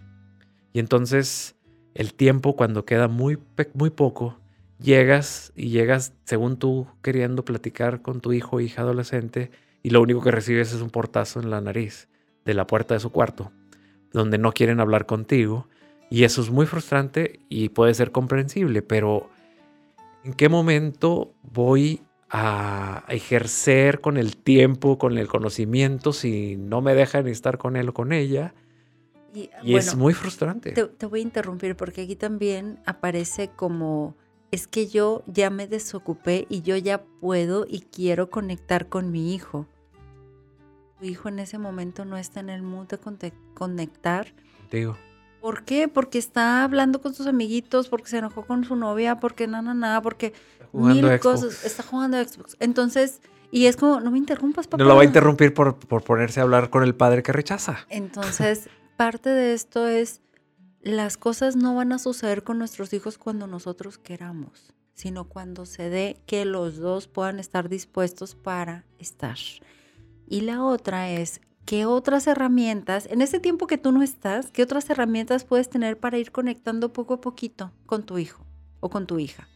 Y 0.74 0.80
entonces, 0.80 1.56
el 1.94 2.14
tiempo, 2.14 2.56
cuando 2.56 2.86
queda 2.86 3.08
muy, 3.08 3.40
muy 3.74 3.90
poco, 3.90 4.40
llegas 4.80 5.52
y 5.56 5.70
llegas, 5.70 6.14
según 6.26 6.58
tú, 6.58 6.88
queriendo 7.02 7.44
platicar 7.46 8.02
con 8.02 8.22
tu 8.22 8.34
hijo 8.34 8.58
o 8.58 8.60
hija 8.60 8.82
adolescente, 8.82 9.52
y 9.84 9.92
lo 9.92 10.02
único 10.02 10.22
que 10.22 10.32
recibes 10.32 10.74
es 10.74 10.82
un 10.82 10.90
portazo 10.90 11.40
en 11.40 11.50
la 11.50 11.62
nariz 11.62 12.10
de 12.46 12.54
la 12.54 12.68
puerta 12.68 12.94
de 12.94 13.00
su 13.00 13.12
cuarto, 13.12 13.52
donde 14.12 14.38
no 14.38 14.52
quieren 14.52 14.80
hablar 14.80 15.06
contigo. 15.06 15.68
Y 16.10 16.24
eso 16.24 16.42
es 16.42 16.50
muy 16.50 16.66
frustrante 16.66 17.40
y 17.50 17.70
puede 17.70 17.94
ser 17.94 18.12
comprensible, 18.12 18.82
pero 18.82 19.30
¿en 20.24 20.34
qué 20.34 20.50
momento 20.50 21.34
voy 21.44 22.02
a 22.30 23.04
ejercer 23.08 24.02
con 24.02 24.18
el 24.18 24.38
tiempo, 24.38 24.98
con 24.98 25.18
el 25.18 25.28
conocimiento, 25.28 26.14
si 26.14 26.58
no 26.58 26.82
me 26.82 26.94
dejan 26.94 27.28
estar 27.28 27.58
con 27.58 27.76
él 27.76 27.90
o 27.90 27.94
con 27.94 28.14
ella. 28.14 28.54
Y, 29.34 29.50
es 29.76 29.96
muy 29.96 30.14
frustrante. 30.14 30.72
Te, 30.72 30.86
te, 30.86 31.06
voy 31.06 31.20
a 31.20 31.24
interrumpir 31.24 31.76
porque 31.76 32.02
aquí 32.02 32.16
también 32.16 32.80
aparece 32.86 33.50
como, 33.50 34.16
es 34.52 34.68
que 34.68 34.88
yo 34.88 35.24
ya 35.28 35.50
me 35.50 35.68
desocupé 35.68 36.46
y 36.50 36.62
yo 36.62 36.76
ya 36.78 37.04
puedo 37.20 37.66
y 37.68 37.82
quiero 37.82 38.30
conectar 38.30 38.90
con 38.90 39.12
mi 39.12 39.34
hijo. 39.34 39.68
Tu 41.00 41.06
hijo 41.06 41.30
en 41.30 41.40
ese 41.40 41.58
momento 41.58 42.06
no 42.06 42.18
está 42.18 42.40
en 42.40 42.50
el 42.50 42.62
mood 42.62 42.88
de 42.88 43.34
conectar. 43.54 44.34
Digo. 44.72 44.98
¿Por 45.42 45.64
qué? 45.64 45.88
Porque 45.88 46.18
está 46.18 46.64
hablando 46.64 47.02
con 47.02 47.14
sus 47.14 47.28
amiguitos, 47.28 47.88
porque 47.88 48.10
se 48.10 48.18
enojó 48.18 48.46
con 48.46 48.66
su 48.66 48.76
novia, 48.76 49.20
porque 49.20 49.48
nada, 49.48 49.74
nada, 49.74 50.02
porque 50.02 50.34
mil 50.74 51.20
cosas. 51.20 51.64
Está 51.64 51.84
jugando 51.84 52.18
a 52.18 52.24
Xbox. 52.26 52.58
Entonces, 52.60 53.22
y 53.52 53.66
es 53.66 53.78
como, 53.78 54.00
no 54.00 54.12
me 54.12 54.18
interrumpas, 54.18 54.68
papá. 54.68 54.84
No 54.84 54.90
lo 54.90 54.96
va 54.96 55.02
a 55.04 55.06
interrumpir 55.06 55.54
por, 55.54 55.78
por 55.78 56.04
ponerse 56.04 56.40
a 56.40 56.44
hablar 56.44 56.70
con 56.70 56.84
el 56.84 56.96
padre 56.96 57.24
que 57.24 57.32
rechaza. 57.32 57.86
Entonces, 57.90 58.70
parte 58.98 59.30
de 59.30 59.54
esto 59.54 59.88
es, 59.88 60.22
las 60.82 61.18
cosas 61.18 61.56
no 61.56 61.76
van 61.76 61.92
a 61.92 62.00
suceder 62.00 62.44
con 62.44 62.58
nuestros 62.58 62.94
hijos 62.94 63.18
cuando 63.18 63.48
nosotros 63.48 63.98
queramos, 63.98 64.74
sino 64.94 65.26
cuando 65.26 65.66
se 65.66 65.90
dé 65.90 66.22
que 66.26 66.46
los 66.46 66.78
dos 66.78 67.08
puedan 67.08 67.40
estar 67.40 67.70
dispuestos 67.70 68.36
para 68.36 68.86
estar. 68.98 69.38
Y 70.28 70.42
la 70.42 70.64
otra 70.64 71.10
es 71.10 71.42
¿qué 71.66 71.86
otras 71.86 72.28
herramientas, 72.28 73.08
en 73.12 73.22
ese 73.22 73.40
tiempo 73.40 73.68
que 73.68 73.78
tú 73.78 73.92
no 73.92 74.02
estás, 74.02 74.52
qué 74.52 74.64
otras 74.64 74.90
herramientas 74.90 75.44
puedes 75.44 75.70
tener 75.70 76.00
para 76.00 76.18
ir 76.18 76.32
conectando 76.32 76.94
poco 76.94 77.16
a 77.16 77.22
poquito 77.22 77.72
con 77.86 78.04
tu 78.04 78.18
hijo 78.18 78.46
o 78.80 78.90
con 78.90 79.06
tu 79.08 79.20
hija? 79.20 79.48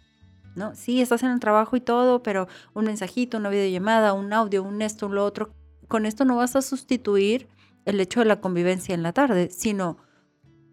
¿No? 0.55 0.75
Sí, 0.75 1.01
estás 1.01 1.23
en 1.23 1.31
el 1.31 1.39
trabajo 1.39 1.75
y 1.75 1.81
todo, 1.81 2.21
pero 2.21 2.47
un 2.73 2.85
mensajito, 2.85 3.37
una 3.37 3.49
videollamada, 3.49 4.13
un 4.13 4.31
audio, 4.33 4.63
un 4.63 4.81
esto, 4.81 5.07
un 5.07 5.15
lo 5.15 5.25
otro, 5.25 5.53
con 5.87 6.05
esto 6.05 6.25
no 6.25 6.35
vas 6.35 6.55
a 6.55 6.61
sustituir 6.61 7.47
el 7.85 7.99
hecho 7.99 8.19
de 8.19 8.27
la 8.27 8.39
convivencia 8.39 8.93
en 8.93 9.03
la 9.03 9.13
tarde, 9.13 9.49
sino 9.49 9.97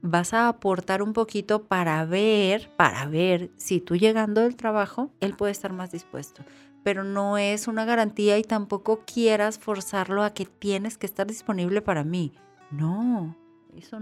vas 0.03 0.33
a 0.35 0.49
aportar 0.49 1.03
un 1.03 1.13
poquito 1.13 1.65
para 1.67 2.05
ver, 2.05 2.71
para 2.77 3.07
ver 3.07 3.51
si 3.57 3.81
tú 3.81 3.97
llegando 3.97 4.43
del 4.43 4.57
trabajo, 4.57 5.13
él 5.21 5.35
puede 5.35 5.53
estar 5.53 5.73
más 5.73 5.91
dispuesto 5.91 6.43
pero 6.83 7.05
no 7.05 7.39
es 7.39 7.69
una 7.69 7.85
garantía 7.85 8.39
y 8.39 8.43
tampoco 8.43 9.05
quieras 9.05 9.59
forzarlo 9.59 10.23
a 10.23 10.35
que 10.35 10.47
tienes 10.47 10.99
que 10.99 11.07
estar 11.07 11.27
disponible 11.27 11.83
para 11.83 12.05
mí. 12.05 12.33
No, 12.71 13.37
eso, 13.77 13.99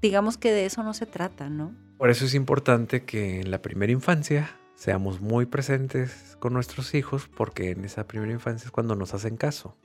digamos 0.00 0.36
que 0.36 0.52
de 0.52 0.66
eso 0.66 0.82
no 0.82 0.94
se 0.94 1.06
trata, 1.06 1.48
¿no? 1.48 1.74
Por 1.98 2.10
eso 2.10 2.24
es 2.24 2.34
importante 2.34 3.04
que 3.04 3.40
en 3.40 3.50
la 3.50 3.62
primera 3.62 3.92
infancia 3.92 4.50
seamos 4.74 5.20
muy 5.20 5.46
presentes 5.46 6.36
con 6.40 6.52
nuestros 6.52 6.94
hijos, 6.94 7.28
porque 7.28 7.70
en 7.70 7.84
esa 7.84 8.06
primera 8.06 8.32
infancia 8.32 8.66
es 8.66 8.72
cuando 8.72 8.96
nos 8.96 9.14
hacen 9.14 9.36
caso. 9.36 9.76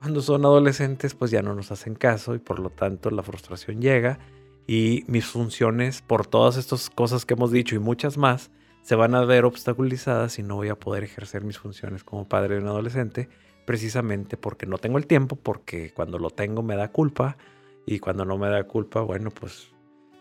Cuando 0.00 0.20
son 0.20 0.44
adolescentes, 0.44 1.14
pues 1.14 1.30
ya 1.30 1.40
no 1.40 1.54
nos 1.54 1.70
hacen 1.72 1.94
caso 1.94 2.34
y 2.34 2.38
por 2.38 2.58
lo 2.58 2.68
tanto 2.68 3.10
la 3.10 3.22
frustración 3.22 3.80
llega 3.80 4.18
y 4.66 5.04
mis 5.06 5.26
funciones, 5.26 6.02
por 6.02 6.26
todas 6.26 6.56
estas 6.56 6.90
cosas 6.90 7.24
que 7.24 7.34
hemos 7.34 7.50
dicho 7.50 7.74
y 7.74 7.78
muchas 7.78 8.16
más, 8.18 8.50
se 8.84 8.96
van 8.96 9.14
a 9.14 9.24
ver 9.24 9.46
obstaculizadas 9.46 10.38
y 10.38 10.42
no 10.42 10.56
voy 10.56 10.68
a 10.68 10.78
poder 10.78 11.04
ejercer 11.04 11.42
mis 11.42 11.58
funciones 11.58 12.04
como 12.04 12.28
padre 12.28 12.56
de 12.56 12.60
un 12.60 12.68
adolescente, 12.68 13.30
precisamente 13.64 14.36
porque 14.36 14.66
no 14.66 14.76
tengo 14.76 14.98
el 14.98 15.06
tiempo, 15.06 15.36
porque 15.36 15.90
cuando 15.94 16.18
lo 16.18 16.28
tengo 16.28 16.62
me 16.62 16.76
da 16.76 16.92
culpa 16.92 17.38
y 17.86 17.98
cuando 17.98 18.26
no 18.26 18.36
me 18.36 18.50
da 18.50 18.64
culpa, 18.64 19.00
bueno, 19.00 19.30
pues 19.30 19.70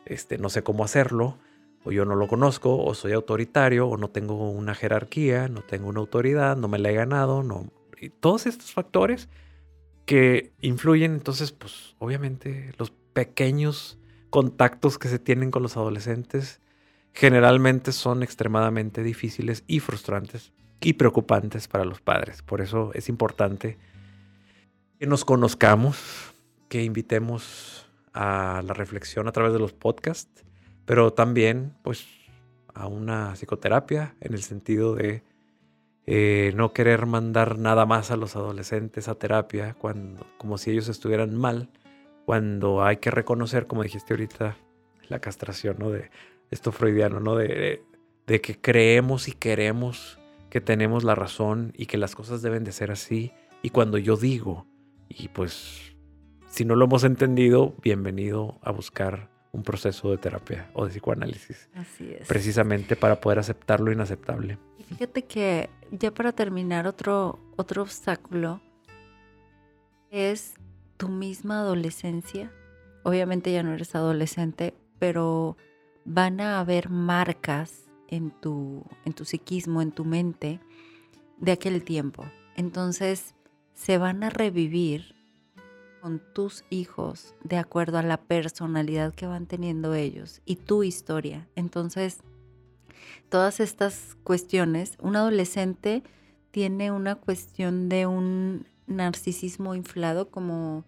este, 0.06 0.38
no 0.38 0.48
sé 0.48 0.64
cómo 0.64 0.86
hacerlo, 0.86 1.38
o 1.84 1.92
yo 1.92 2.06
no 2.06 2.16
lo 2.16 2.30
conozco, 2.30 2.82
o 2.82 2.94
soy 2.94 3.12
autoritario, 3.12 3.90
o 3.90 3.98
no 3.98 4.10
tengo 4.10 4.50
una 4.50 4.76
jerarquía, 4.76 5.50
no 5.50 5.62
tengo 5.62 5.90
una 5.90 6.00
autoridad, 6.00 6.56
no 6.56 6.70
me 6.70 6.80
la 6.80 6.90
he 6.90 6.94
ganado, 6.94 7.44
no. 7.44 7.70
Todos 8.22 8.46
estos 8.46 8.72
factores 8.72 9.28
que 10.06 10.54
influyen, 10.62 11.12
entonces, 11.12 11.52
pues 11.52 11.98
obviamente 12.00 12.72
los 12.78 12.92
pequeños 12.92 14.00
contactos 14.30 14.98
que 14.98 15.10
se 15.10 15.20
tienen 15.20 15.52
con 15.52 15.64
los 15.64 15.76
adolescentes 15.76 16.62
generalmente 17.14 17.92
son 17.92 18.24
extremadamente 18.24 19.04
difíciles 19.04 19.64
y 19.68 19.80
frustrantes 19.80 20.52
y 20.82 20.94
preocupantes 20.94 21.68
para 21.68 21.86
los 21.86 22.02
padres. 22.02 22.42
Por 22.42 22.62
eso 22.62 22.92
es 22.94 23.08
importante 23.08 23.78
que 25.00 25.08
nos 25.08 25.24
conozcamos, 25.24 26.34
que 26.70 26.84
invitemos 26.84 27.88
a 28.14 28.62
la 28.66 28.74
reflexión 28.74 29.28
a 29.28 29.32
través 29.32 29.54
de 29.54 29.60
los 29.60 29.74
podcasts, 29.74 30.44
pero 30.86 31.14
también 31.14 31.74
pues 31.84 32.06
a 32.74 32.88
una 32.88 33.36
psicoterapia 33.36 34.16
en 34.20 34.34
el 34.34 34.42
sentido 34.42 34.96
de 34.96 35.24
eh, 36.06 36.52
no 36.56 36.74
querer 36.74 37.06
mandar 37.06 37.58
nada 37.58 37.86
más 37.86 38.12
a 38.12 38.18
los 38.18 38.36
adolescentes 38.36 39.08
a 39.08 39.16
terapia 39.16 39.76
cuando 39.76 40.26
como 40.38 40.58
si 40.58 40.72
ellos 40.72 40.90
estuvieran 40.90 41.36
mal, 41.36 41.70
cuando 42.26 42.84
hay 42.84 42.98
que 42.98 43.12
reconocer, 43.12 43.68
como 43.68 43.84
dijiste 43.84 44.14
ahorita, 44.14 44.58
la 45.08 45.20
castración, 45.20 45.78
¿no? 45.80 45.90
De 45.92 46.10
esto 46.54 46.72
freudiano, 46.72 47.20
¿no? 47.20 47.36
De, 47.36 47.84
de, 48.28 48.42
que 48.42 48.60
creemos 48.60 49.28
y 49.28 49.34
queremos 49.34 50.20
que 50.50 50.62
tenemos 50.62 51.04
la 51.04 51.16
razón 51.16 51.74
y 51.76 51.88
que 51.88 51.98
las 51.98 52.16
cosas 52.16 52.42
deben 52.42 52.64
de 52.64 52.72
ser 52.72 52.92
así. 52.92 53.34
Y 53.62 53.72
cuando 53.72 53.98
yo 53.98 54.18
digo, 54.18 54.68
y 55.10 55.28
pues 55.30 55.96
si 56.48 56.66
no 56.66 56.76
lo 56.76 56.86
hemos 56.86 57.04
entendido, 57.04 57.74
bienvenido 57.82 58.60
a 58.62 58.72
buscar 58.72 59.32
un 59.52 59.64
proceso 59.64 60.12
de 60.12 60.18
terapia 60.18 60.70
o 60.74 60.86
de 60.86 60.92
psicoanálisis. 60.92 61.70
Así 61.76 62.12
es. 62.12 62.28
Precisamente 62.28 62.96
para 62.96 63.20
poder 63.20 63.40
aceptar 63.40 63.80
lo 63.80 63.92
inaceptable. 63.92 64.58
Y 64.78 64.84
fíjate 64.84 65.26
que 65.26 65.70
ya 65.92 66.12
para 66.12 66.32
terminar 66.32 66.88
otro, 66.88 67.40
otro 67.56 67.84
obstáculo 67.84 68.62
es 70.12 70.56
tu 70.98 71.10
misma 71.10 71.60
adolescencia. 71.60 72.52
Obviamente 73.04 73.52
ya 73.52 73.64
no 73.64 73.74
eres 73.74 73.96
adolescente, 73.96 74.74
pero 75.00 75.58
van 76.06 76.42
a 76.42 76.60
haber 76.60 76.90
marcas 76.90 77.90
en 78.08 78.32
tu, 78.32 78.84
en 79.06 79.14
tu 79.14 79.26
psiquismo, 79.26 79.82
en 79.82 79.92
tu 79.92 80.06
mente, 80.06 80.60
de 81.38 81.52
aquel 81.52 81.84
tiempo. 81.84 82.26
Entonces 82.56 83.36
se 83.74 83.98
van 83.98 84.24
a 84.24 84.30
revivir 84.30 85.16
con 86.02 86.22
tus 86.34 86.66
hijos 86.70 87.34
de 87.44 87.58
acuerdo 87.58 87.98
a 87.98 88.04
la 88.04 88.18
personalidad 88.18 89.14
que 89.14 89.26
van 89.26 89.46
teniendo 89.46 89.94
ellos 89.94 90.42
y 90.46 90.58
tu 90.58 90.84
historia. 90.84 91.48
Entonces, 91.56 92.20
todas 93.30 93.60
estas 93.60 94.18
cuestiones, 94.24 94.98
un 95.02 95.16
adolescente 95.16 96.04
tiene 96.52 96.92
una 96.92 97.16
cuestión 97.16 97.90
de 97.90 98.06
un 98.06 98.68
narcisismo 98.86 99.76
inflado 99.76 100.30
como 100.30 100.86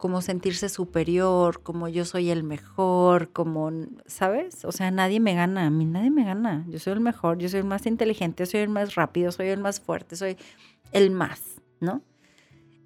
como 0.00 0.22
sentirse 0.22 0.70
superior, 0.70 1.62
como 1.62 1.86
yo 1.86 2.06
soy 2.06 2.30
el 2.30 2.42
mejor, 2.42 3.32
como, 3.32 3.70
¿sabes? 4.06 4.64
O 4.64 4.72
sea, 4.72 4.90
nadie 4.90 5.20
me 5.20 5.34
gana, 5.34 5.66
a 5.66 5.70
mí 5.70 5.84
nadie 5.84 6.10
me 6.10 6.24
gana. 6.24 6.64
Yo 6.68 6.78
soy 6.78 6.94
el 6.94 7.00
mejor, 7.00 7.36
yo 7.36 7.50
soy 7.50 7.60
el 7.60 7.66
más 7.66 7.84
inteligente, 7.84 8.46
soy 8.46 8.60
el 8.60 8.70
más 8.70 8.94
rápido, 8.94 9.30
soy 9.30 9.48
el 9.48 9.60
más 9.60 9.78
fuerte, 9.78 10.16
soy 10.16 10.38
el 10.92 11.10
más, 11.10 11.60
¿no? 11.80 12.00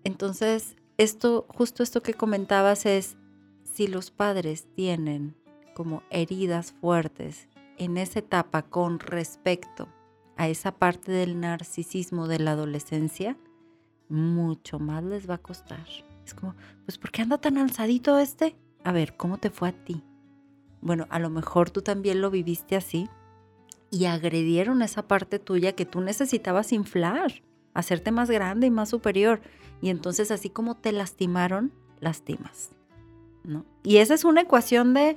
Entonces, 0.03 0.75
esto, 0.99 1.47
justo 1.49 1.85
esto 1.85 2.03
que 2.03 2.15
comentabas 2.15 2.85
es, 2.85 3.17
si 3.63 3.87
los 3.87 4.11
padres 4.11 4.67
tienen 4.75 5.37
como 5.73 6.03
heridas 6.11 6.73
fuertes 6.73 7.49
en 7.79 7.97
esa 7.97 8.19
etapa 8.19 8.63
con 8.63 8.99
respecto 8.99 9.87
a 10.37 10.49
esa 10.49 10.73
parte 10.73 11.13
del 11.13 11.39
narcisismo 11.39 12.27
de 12.27 12.41
la 12.41 12.51
adolescencia, 12.51 13.37
mucho 14.09 14.81
más 14.81 15.05
les 15.05 15.31
va 15.31 15.35
a 15.35 15.39
costar. 15.39 15.87
Es 16.25 16.35
como, 16.35 16.55
pues 16.85 16.99
¿por 16.99 17.11
qué 17.11 17.23
anda 17.23 17.39
tan 17.39 17.59
alzadito 17.59 18.19
este? 18.19 18.57
A 18.83 18.93
ver, 18.93 19.17
¿cómo 19.17 19.39
te 19.39 19.51
fue 19.51 19.69
a 19.69 19.73
ti? 19.73 20.03
Bueno, 20.81 21.07
a 21.11 21.19
lo 21.19 21.31
mejor 21.31 21.71
tú 21.71 21.83
también 21.83 22.21
lo 22.21 22.31
viviste 22.31 22.77
así 22.77 23.09
y 23.91 24.07
agredieron 24.07 24.83
esa 24.83 25.07
parte 25.07 25.39
tuya 25.39 25.75
que 25.75 25.87
tú 25.87 26.01
necesitabas 26.01 26.73
inflar, 26.73 27.43
hacerte 27.75 28.11
más 28.11 28.31
grande 28.31 28.67
y 28.67 28.71
más 28.71 28.91
superior. 28.91 29.41
Y 29.81 29.91
entonces 29.91 30.31
así 30.31 30.51
como 30.51 30.77
te 30.77 30.93
lastimaron, 30.93 31.73
lastimas. 32.01 32.71
¿no? 33.45 33.65
Y 33.83 33.99
esa 33.99 34.15
es 34.15 34.25
una 34.25 34.43
ecuación 34.43 34.95
de, 34.95 35.17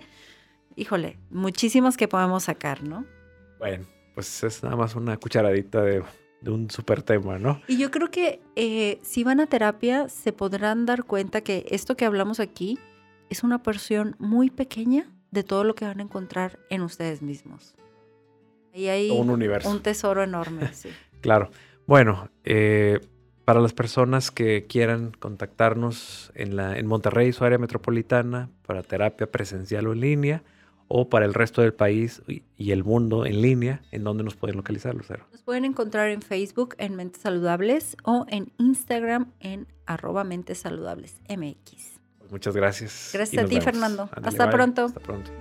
híjole, 0.76 1.18
muchísimas 1.30 1.98
que 1.98 2.08
podemos 2.08 2.44
sacar, 2.44 2.84
¿no? 2.84 3.06
Bueno, 3.60 3.86
pues 4.14 4.44
es 4.44 4.64
nada 4.64 4.76
más 4.76 4.96
una 4.96 5.18
cucharadita 5.18 5.82
de 5.82 6.04
de 6.42 6.52
un 6.52 6.70
súper 6.70 7.02
tema, 7.02 7.40
¿no? 7.40 7.62
Y 7.68 7.78
yo 7.78 7.92
creo 7.92 8.12
que 8.12 8.42
eh, 8.56 9.00
si 9.02 9.24
van 9.24 9.40
a 9.40 9.48
terapia 9.48 10.10
se 10.10 10.34
podrán 10.34 10.86
dar 10.86 11.04
cuenta 11.04 11.42
que 11.42 11.66
esto 11.70 11.98
que 11.98 12.06
hablamos 12.06 12.40
aquí 12.40 12.78
es 13.30 13.44
una 13.44 13.64
porción 13.64 14.16
muy 14.20 14.50
pequeña 14.50 15.12
de 15.32 15.44
todo 15.44 15.64
lo 15.64 15.76
que 15.76 15.86
van 15.86 16.00
a 16.00 16.04
encontrar 16.04 16.60
en 16.70 16.82
ustedes 16.82 17.22
mismos. 17.22 17.76
Ahí 18.74 18.88
hay 18.88 19.10
un 19.12 19.30
universo. 19.30 19.70
Un 19.70 19.82
tesoro 19.82 20.24
enorme, 20.24 20.68
sí. 20.74 20.90
claro. 21.22 21.50
Bueno, 21.88 22.30
eh, 22.44 23.00
para 23.46 23.62
las 23.62 23.74
personas 23.74 24.30
que 24.30 24.68
quieran 24.68 25.12
contactarnos 25.18 26.32
en, 26.36 26.56
la, 26.56 26.78
en 26.78 26.86
Monterrey, 26.86 27.32
su 27.32 27.46
área 27.46 27.58
metropolitana, 27.58 28.50
para 28.66 28.84
terapia 28.84 29.32
presencial 29.32 29.88
o 29.88 29.94
en 29.94 30.02
línea, 30.02 30.44
o 30.88 31.10
para 31.10 31.26
el 31.26 31.34
resto 31.34 31.62
del 31.62 31.74
país 31.74 32.22
y 32.28 32.72
el 32.72 32.84
mundo 32.84 33.26
en 33.26 33.42
línea, 33.42 33.82
¿en 33.92 34.04
dónde 34.04 34.24
nos 34.24 34.36
pueden 34.36 34.58
localizar, 34.58 34.96
Lucero? 34.96 35.26
Nos 35.32 35.42
pueden 35.42 35.66
encontrar 35.66 36.10
en 36.10 36.22
Facebook 36.22 36.76
en 36.78 36.96
Mentes 36.96 37.22
Saludables 37.22 37.98
o 38.04 38.26
en 38.30 38.52
Instagram 38.58 39.32
en 39.40 39.68
arroba 39.86 40.24
Mentes 40.24 40.60
Saludables 40.60 41.22
MX. 41.30 42.00
Pues 42.20 42.32
muchas 42.32 42.56
gracias. 42.56 43.12
Gracias 43.14 43.44
a 43.44 43.48
ti, 43.48 43.62
Fernando. 43.62 44.10
Hasta 44.24 44.50
pronto. 44.50 44.86
Hasta 44.86 45.00
pronto. 45.00 45.32